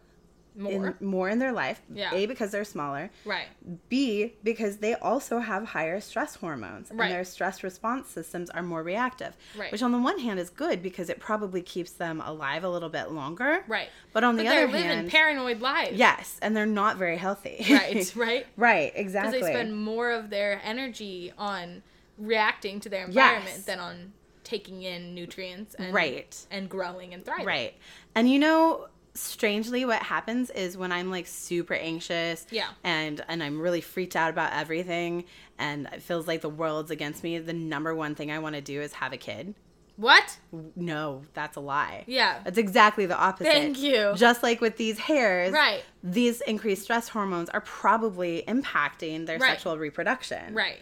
[0.55, 0.71] More.
[1.01, 1.81] in more in their life.
[1.93, 2.15] Yeah.
[2.15, 3.11] A because they're smaller.
[3.25, 3.49] right.
[3.89, 7.07] B because they also have higher stress hormones Right.
[7.07, 9.35] and their stress response systems are more reactive.
[9.59, 9.73] Right.
[9.73, 12.91] Which on the one hand is good because it probably keeps them alive a little
[12.91, 13.65] bit longer.
[13.67, 13.89] Right.
[14.13, 15.97] But on But the they're other living hand, paranoid lives.
[15.97, 17.65] yes, and they're not very healthy.
[17.71, 18.13] Right.
[18.17, 18.47] Right.
[18.57, 19.33] right, Exactly.
[19.39, 21.83] Because they spend more of their energy on
[22.23, 23.65] reacting to their environment Yes.
[23.65, 24.13] than on
[24.45, 26.37] taking in nutrients and Right.
[26.51, 27.47] and growing and thriving.
[27.47, 27.75] Right.
[28.15, 32.69] And you know, strangely what happens is when I'm like super anxious Yeah.
[32.83, 35.25] and and I'm really freaked out about everything
[35.59, 38.63] and it feels like the world's against me, the number one thing I want to
[38.63, 39.55] do is have a kid.
[39.97, 40.39] What?
[40.75, 42.05] No, that's a lie.
[42.07, 42.41] Yeah.
[42.45, 43.53] That's exactly the opposite.
[43.53, 44.15] Thank you.
[44.17, 45.85] Just like with these hares, Right.
[46.03, 49.51] these increased stress hormones are probably impacting their Right.
[49.51, 50.55] sexual reproduction.
[50.55, 50.81] Right.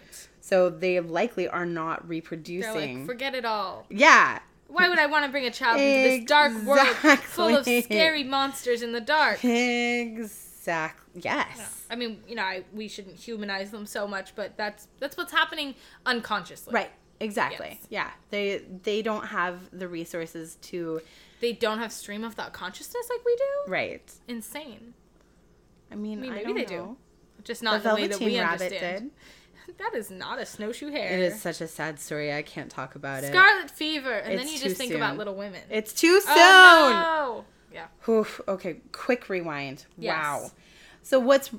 [0.51, 2.99] So they likely are not reproducing.
[2.99, 3.87] like, forget it all.
[3.89, 4.41] yeah.
[4.67, 6.89] Why would I want to bring a child into this dark world
[7.19, 9.45] full of scary monsters in the dark?
[9.45, 11.23] Exactly.
[11.23, 11.87] Yes.
[11.91, 15.33] I mean, you know, I, we shouldn't humanize them so much, but that's that's what's
[15.33, 15.75] happening
[16.07, 16.73] unconsciously.
[16.73, 16.91] Right.
[17.19, 17.79] Exactly.
[17.81, 17.87] Yes.
[17.91, 18.11] Yeah.
[18.31, 21.01] They they don't have the resources to
[21.41, 23.73] They don't have stream of thought consciousness like we do.
[23.73, 24.13] right.
[24.29, 24.95] Insane.
[25.91, 26.97] I mean, I mean, I maybe don't they do.
[27.43, 29.01] Just not the way that we Rabbit understand.
[29.01, 29.11] did.
[29.79, 31.13] That is not a snowshoe hare.
[31.13, 32.33] It is such a sad story.
[32.33, 33.29] I can't talk about it.
[33.29, 35.17] Scarlet fever, and then you just think about.
[35.17, 35.61] Little Women.
[35.71, 36.33] It's too soon.
[36.37, 37.45] Oh, no.
[37.73, 37.87] Yeah.
[38.13, 39.87] Oof, okay, quick rewind.
[39.99, 40.17] Yes.
[40.17, 40.51] Wow.
[41.03, 41.51] So what's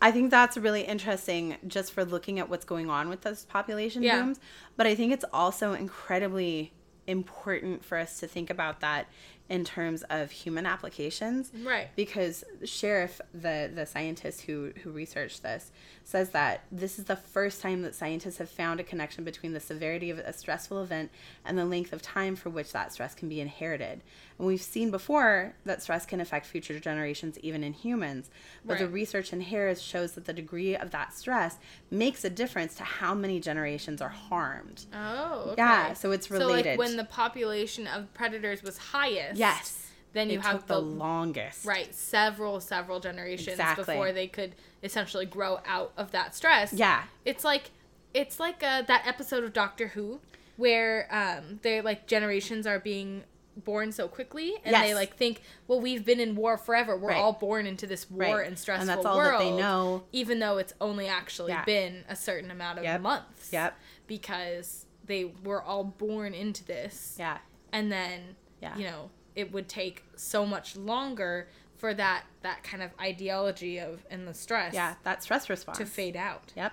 [0.00, 4.02] I think that's really interesting just for looking at what's going on with those population
[4.02, 4.20] Yeah.
[4.20, 4.38] booms,
[4.76, 6.72] but I think it's also incredibly
[7.06, 9.08] important for us to think about that
[9.48, 11.50] in terms of human applications.
[11.64, 11.88] Right.
[11.96, 15.70] Because Sheriff, the the scientist who who researched this,
[16.04, 19.60] says that this is the first time that scientists have found a connection between the
[19.60, 21.10] severity of a stressful event
[21.44, 24.02] and the length of time for which that stress can be inherited.
[24.38, 28.30] And we've seen before that stress can affect future generations even in humans.
[28.64, 31.56] But the research in hares shows that the degree of that stress
[31.90, 34.84] makes a difference to how many generations are harmed.
[34.94, 35.48] Oh.
[35.52, 35.54] Okay.
[35.58, 36.64] Yeah, so it's related.
[36.64, 39.38] So like when the population of predators was highest.
[39.38, 39.84] Yes.
[40.12, 41.64] Then you it have took the longest.
[41.66, 43.84] right several several generations Exactly.
[43.84, 46.72] before they could essentially grow out of that stress.
[46.72, 47.02] Yeah.
[47.24, 47.70] It's like
[48.14, 50.20] it's like uh, that episode of Doctor Who
[50.56, 53.24] where um they like generations are being
[53.64, 57.16] born so quickly and they like think well we've been in war forever we're Right.
[57.18, 58.46] all born into this war Right.
[58.46, 60.04] and stressful And that's all world that they know.
[60.12, 61.64] even though it's only actually Yeah.
[61.64, 63.00] been a certain amount of Yep.
[63.00, 63.74] months Yep.
[64.06, 67.38] because they were all born into this Yeah.
[67.72, 68.76] and then Yeah.
[68.76, 74.04] you know it would take so much longer for that that kind of ideology of
[74.10, 74.94] and the stress Yeah.
[75.04, 75.78] That stress response.
[75.78, 76.72] to fade out Yep.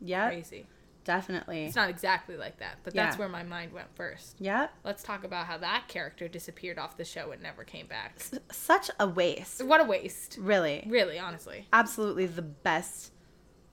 [0.00, 0.28] Yep.
[0.30, 0.66] crazy
[1.08, 1.64] Definitely.
[1.64, 4.68] it's not exactly like that but that's where my mind went first Yeah.
[4.84, 8.20] let's talk about how that character disappeared off the show and never came back
[8.52, 9.64] Such a waste.
[9.64, 10.84] what a waste Really.
[10.86, 13.12] really honestly Absolutely the best,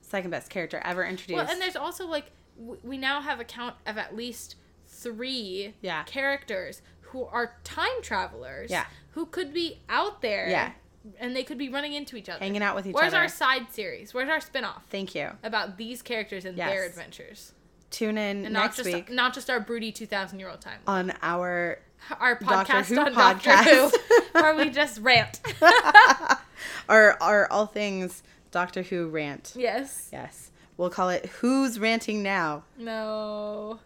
[0.00, 1.36] second best character ever introduced.
[1.36, 4.56] well and there's also like w- we now have a count of at least
[4.86, 6.04] three Yeah.
[6.04, 8.86] characters who are time travelers Yeah.
[9.10, 10.72] who could be out there Yeah.
[11.20, 13.18] And they could be running into each other Hanging out with each Where's other.
[13.22, 14.12] Where's our side series?
[14.14, 15.30] Where's our spin-off Thank you.
[15.42, 17.52] about these characters and their adventures?
[17.90, 20.80] Tune in And next not just week not just our broody 2000 year old time.
[20.86, 21.78] on our
[22.18, 23.90] Our Doctor podcast Who on Doctor podcast.
[23.90, 25.40] Who where we just rant.
[26.88, 29.52] our our all things Doctor Who rant.
[29.56, 30.08] yes.
[30.12, 30.50] Yes.
[30.76, 32.64] We'll call it Who's Ranting Now.
[32.78, 33.78] No.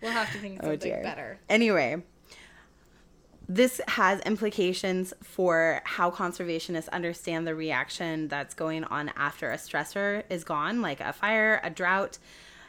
[0.00, 1.02] We'll have to think of Oh something dear.
[1.02, 1.38] better.
[1.50, 2.02] Anyway,
[3.52, 10.22] this has implications for how conservationists understand the reaction that's going on after a stressor
[10.30, 12.18] is gone, like a fire, a drought,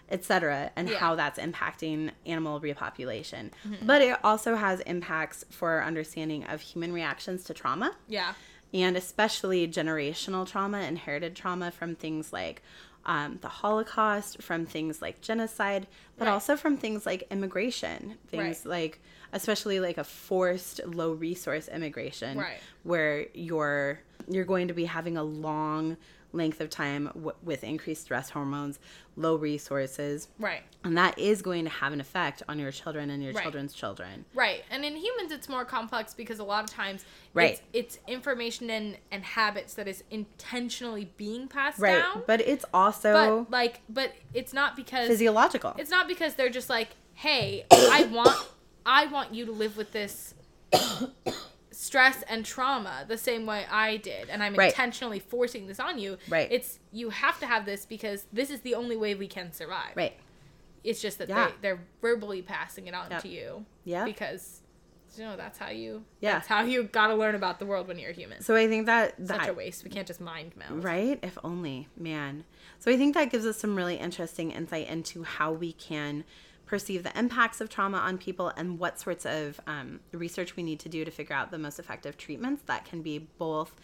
[0.09, 0.97] etc., and Yeah.
[0.97, 3.51] how that's impacting animal repopulation.
[3.63, 3.85] Mm-hmm.
[3.85, 8.33] But it also has impacts for our understanding of human reactions to trauma Yeah.
[8.73, 12.63] and especially generational trauma, inherited trauma from things like
[13.05, 15.87] um, the Holocaust, from things like genocide,
[16.17, 16.33] but Right.
[16.33, 18.65] also from things like immigration, things Right.
[18.65, 18.99] like
[19.33, 22.59] especially like a forced low resource immigration, Right.
[22.83, 25.97] where you're you're going to be having a long
[26.33, 28.79] length of time w- with increased stress hormones,
[29.15, 30.63] low resources, Right.
[30.83, 33.41] and that is going to have an effect on your children and your Right.
[33.41, 34.25] children's children.
[34.33, 34.63] Right.
[34.69, 37.03] And in humans it's more complex because a lot of times
[37.33, 37.61] Right.
[37.73, 42.23] it's, it's information and, and habits that is intentionally being passed Right, down.
[42.27, 45.75] but it's also but like but it's not because physiological.
[45.77, 48.37] It's not because they're just like, "Hey, I want
[48.85, 50.33] I want you to live with this
[51.81, 54.69] stress and trauma the same way I did and I'm Right.
[54.69, 56.47] intentionally forcing this on you." Right.
[56.51, 59.95] It's you have to have this because this is the only way we can survive.
[59.95, 60.13] right.
[60.83, 61.47] It's just that Yeah.
[61.47, 63.21] they, they're verbally passing it on Yep.
[63.23, 63.65] to you.
[63.83, 64.05] Yeah.
[64.05, 64.61] Because
[65.17, 66.33] you know that's how you Yeah.
[66.33, 68.41] that's how you gotta learn about the world when you're a human.
[68.41, 69.83] So I think that that's Such a waste.
[69.83, 70.83] We can't just mind meld.
[70.83, 71.17] Right?
[71.23, 72.45] If only, man.
[72.79, 76.23] So I think that gives us some really interesting insight into how we can
[76.71, 80.79] perceive the impacts of trauma on people and what sorts of um, research we need
[80.79, 83.75] to do to figure out the most effective treatments that can be both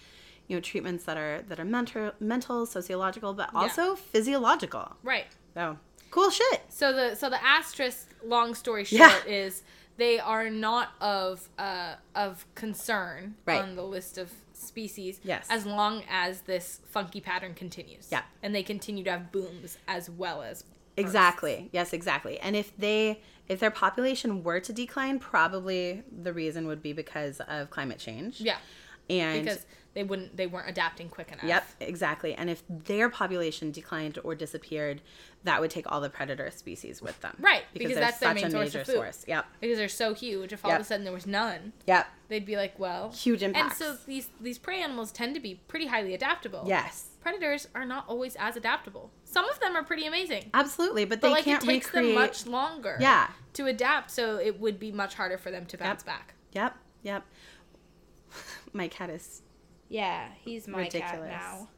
[0.48, 5.26] you know treatments that are that are mental mental sociological but also physiological Right.
[5.54, 5.78] so
[6.12, 9.26] cool shit So the so the asterisk, long story short, Yeah.
[9.44, 9.64] is
[9.98, 13.62] they are not of uh, of concern Right.
[13.62, 15.20] on the list of species.
[15.24, 15.46] Yes.
[15.50, 18.08] As long as this funky pattern continues.
[18.12, 18.24] Yeah.
[18.42, 20.64] And they continue to have booms as well as
[20.98, 26.68] exactly yes exactly and if they if their population were to decline probably the reason
[26.68, 28.58] would be because of climate change Yeah.
[29.10, 31.44] and Because they wouldn't they weren't adapting quick enough.
[31.46, 32.36] Yep, exactly.
[32.36, 35.02] And if their population declined or disappeared,
[35.44, 37.36] that would take all the predator species with them.
[37.40, 38.94] Right, because they're that's their main a source major of food.
[38.94, 39.26] source.
[39.28, 39.46] Yep.
[39.60, 40.54] Because they're so huge.
[40.54, 42.06] If all of a sudden there was none, Yep.
[42.28, 45.56] they'd be like, well, Huge impact And so these these prey animals tend to be
[45.68, 46.66] pretty highly adaptable.
[46.68, 47.08] Yes.
[47.20, 49.10] Predators are not always as adaptable.
[49.30, 50.50] Some of them are pretty amazing.
[50.54, 52.16] Absolutely, but But they like can't it takes recreate.
[52.16, 53.30] them much longer Yeah.
[53.54, 56.34] to adapt, so it would be much harder for them to bounce back.
[56.54, 56.76] Yep.
[57.04, 57.24] Yep.
[58.74, 59.42] My cat is.
[59.90, 61.30] Yeah, he's my Ridiculous.
[61.30, 61.70] cat now.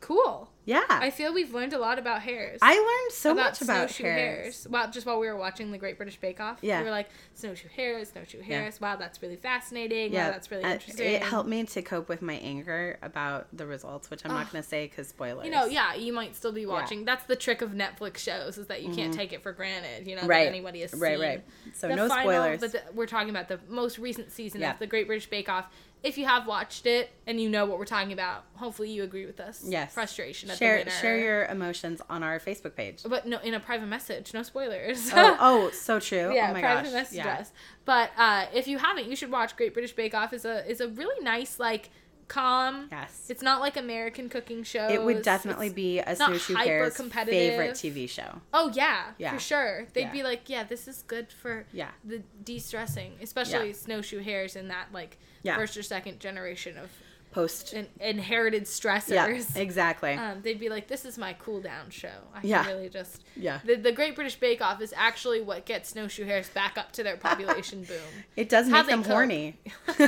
[0.00, 0.51] Cool.
[0.64, 0.84] Yeah.
[0.88, 2.60] I feel we've learned a lot about hares.
[2.62, 4.66] I learned so about much about snowshoe hares.
[4.70, 6.78] Well, just while we were watching the Great British Bake Off, Yeah.
[6.78, 8.80] we were like snowshoe hares, snowshoe hares.
[8.80, 10.12] Wow, that's really fascinating.
[10.12, 11.12] Yeah, wow, that's really uh, interesting.
[11.14, 14.62] It helped me to cope with my anger about the results, which I'm not going
[14.62, 15.44] to say because spoilers.
[15.44, 17.04] You know, yeah, you might still be watching.
[17.04, 20.06] That's the trick of Netflix shows is that you can't take it for granted.
[20.06, 20.30] You know, Mm-hmm.
[20.30, 20.44] Right.
[20.44, 21.26] that anybody has Right, seen.
[21.26, 21.44] right.
[21.74, 22.60] So the no final- spoilers.
[22.60, 24.72] But the, we're talking about the most recent season Yeah.
[24.74, 25.66] of the Great British Bake Off.
[26.02, 29.24] If you have watched it and you know what we're talking about, hopefully you agree
[29.24, 29.62] with us.
[29.64, 29.92] Yes.
[29.94, 30.90] Frustration at share the winner.
[31.00, 33.02] share your emotions on our Facebook page.
[33.06, 35.10] But no, in a private message, no spoilers.
[35.14, 36.34] oh, oh, so true.
[36.34, 36.92] yeah, oh my private gosh.
[36.92, 37.38] message yeah.
[37.38, 37.52] us.
[37.84, 40.32] But uh, if you haven't, you should watch Great British Bake Off.
[40.32, 41.90] is a is a really nice like
[42.28, 42.88] calm.
[42.90, 43.26] Yes.
[43.28, 44.90] It's not like American cooking shows.
[44.90, 47.34] It would definitely It's- be a snowshoe hyper-competitive.
[47.50, 48.40] favorite TV show.
[48.54, 49.32] Oh yeah, Yeah.
[49.34, 49.86] for sure.
[49.92, 50.12] They'd Yeah.
[50.12, 51.90] be like, yeah, this is good for Yeah.
[52.04, 53.74] the de-stressing, especially Yeah.
[53.74, 55.56] snowshoe hares in that like Yeah.
[55.56, 56.90] first or second generation of
[57.32, 57.72] Post.
[57.72, 59.56] in- inherited Yeah, stressors.
[59.56, 60.12] exactly.
[60.12, 62.66] Um, they'd be like, "This is my cool down show." I Yeah.
[62.66, 63.60] really just Yeah.
[63.64, 67.02] The, the Great British Bake Off is actually what gets snowshoe hares back up to
[67.02, 67.96] their population boom.
[68.36, 69.12] it does how make them cope.
[69.12, 69.56] horny.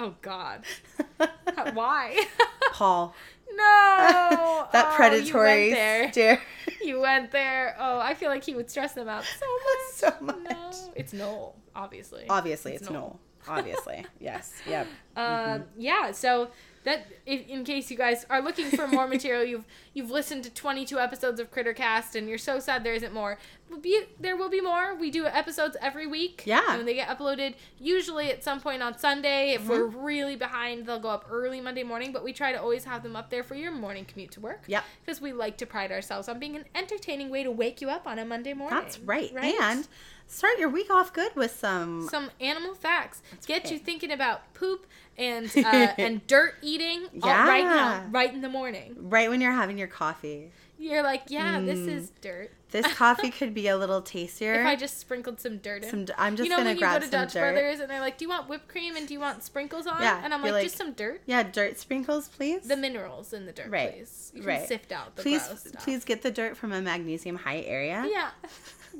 [0.00, 0.64] Oh God,
[1.72, 2.24] why?
[2.72, 3.14] Paul,
[3.50, 6.42] no, that Oh, predatory You went there.
[6.82, 7.76] You went there.
[7.80, 9.92] Oh, I feel like he would stress them out so much.
[9.92, 10.50] so much.
[10.50, 12.26] No, it's Noel, obviously.
[12.28, 13.00] Obviously, it's, It's Noel.
[13.02, 13.20] Noel.
[13.48, 14.52] Obviously, yes.
[14.68, 14.86] Yep.
[15.16, 16.12] Um, yeah.
[16.12, 16.48] So
[16.84, 20.50] that, if, in case you guys are looking for more material, you've you've listened to
[20.50, 23.38] 22 episodes of Crittercast, and you're so sad there isn't more.
[23.68, 24.94] Will be there will be more.
[24.94, 26.44] We do episodes every week.
[26.46, 26.62] Yeah.
[26.78, 29.50] And they get uploaded usually at some point on Sunday.
[29.54, 29.70] If Mm-hmm.
[29.70, 32.12] we're really behind, they'll go up early Monday morning.
[32.12, 34.62] But we try to always have them up there for your morning commute to work.
[34.68, 34.84] Yep.
[35.04, 38.06] Because we like to pride ourselves on being an entertaining way to wake you up
[38.06, 38.78] on a Monday morning.
[38.78, 39.30] That's right.
[39.34, 39.86] And
[40.28, 42.06] start your week off good with some.
[42.08, 43.72] some animal facts get right.
[43.72, 48.48] you thinking about poop and uh, and dirt eating all right now, right in the
[48.48, 48.94] morning.
[48.98, 50.52] right when you're having your coffee.
[50.80, 51.88] You're like, yeah, this Mm.
[51.88, 52.52] is dirt.
[52.70, 54.60] This coffee could be a little tastier.
[54.60, 55.90] If I just sprinkled some dirt in.
[55.90, 57.10] some, I'm just you know gonna grab some dirt.
[57.10, 57.40] You know when you go to Dutch dirt.
[57.40, 60.00] Brothers and they're like, "Do you want whipped cream and do you want sprinkles on?"
[60.00, 62.68] Yeah, and I'm like, like, "Just some dirt." Yeah, dirt sprinkles, please.
[62.68, 64.30] The minerals in the dirt, Right, please.
[64.34, 64.68] You can right.
[64.68, 65.42] sift out the please,
[65.78, 68.06] please get the dirt from a magnesium high area.
[68.08, 68.30] Yeah.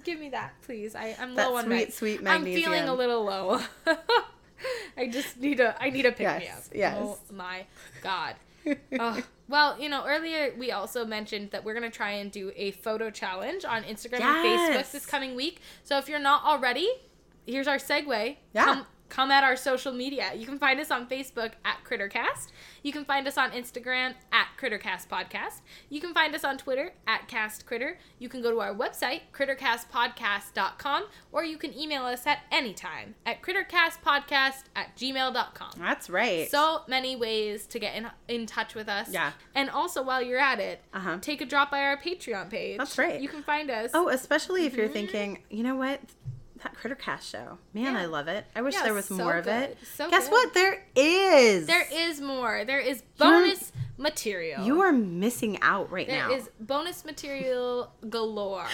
[0.09, 0.95] Give me that, please.
[0.95, 3.61] I, I'm That low on sweet, mag- sweet I'm feeling a little low.
[4.97, 6.37] I just need a I need a pick me up.
[6.41, 6.97] Oh yes, yes.
[6.99, 7.67] Oh my
[8.03, 8.37] god.
[9.49, 13.11] Well, you know, earlier we also mentioned that we're gonna try and do a photo
[13.11, 15.61] challenge on Instagram and Facebook this coming week.
[15.85, 16.89] So if you're not already,
[17.47, 18.37] here's our segue.
[18.55, 18.65] Yeah.
[18.65, 20.33] Come come at our social media.
[20.37, 22.49] You can find us on Facebook at Crittercast.
[22.83, 25.61] You can find us on Instagram at Crittercast Podcast.
[25.89, 27.99] You can find us on Twitter at Cast Critter.
[28.19, 33.15] You can go to our website, crittercastpodcast.com, or you can email us at any time
[33.27, 35.71] at crittercastpodcast at gmail.com.
[35.79, 36.51] That's right.
[36.51, 39.09] So many ways to get in, in touch with us.
[39.11, 39.33] Yeah.
[39.55, 41.19] And also, while you're at it, Uh-huh.
[41.21, 42.79] take a drop by our Patreon page.
[42.79, 43.21] That's right.
[43.21, 43.91] You can find us.
[43.95, 46.01] oh, especially if you're thinking, you know what?
[46.63, 47.59] That Crittercast show.
[47.73, 47.95] Man.
[47.95, 48.01] Yeah.
[48.01, 48.45] I love it.
[48.57, 49.79] I wish Yeah, there was so more of it.
[49.95, 50.31] So Guess good.
[50.33, 50.55] what?
[50.55, 51.67] There is.
[51.67, 52.65] There is more.
[52.65, 54.65] There is bonus material.
[54.65, 56.35] You are missing out right There now.
[56.35, 58.67] is bonus material galore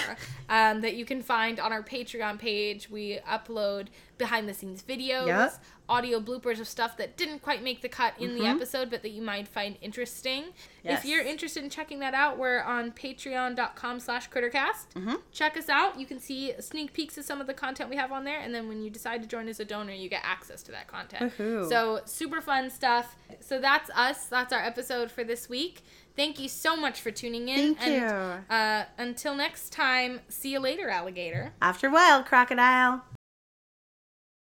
[0.49, 2.89] um, that you can find on our Patreon page.
[2.91, 5.55] We upload behind the scenes videos, Yep.
[5.89, 9.11] audio bloopers of stuff that didn't quite make the cut in the episode, but that
[9.11, 10.45] you might find interesting.
[10.85, 15.19] If you're interested in checking that out, we're on patreon.com slash crittercast.
[15.33, 15.99] Check us out.
[15.99, 18.55] You can see sneak peeks of some of the content we have on there, and
[18.55, 21.33] then when you decide to join as a donor, you get access to that content.
[21.37, 21.69] Woohoo.
[21.69, 23.17] So super fun stuff.
[23.41, 24.27] So that's us.
[24.27, 25.83] That's our episode for this week.
[26.17, 27.75] Thank you so much for tuning in.
[27.75, 28.55] Thank and, you.
[28.55, 31.53] Uh, until next time, see you later, alligator.
[31.63, 33.03] After a while, crocodile.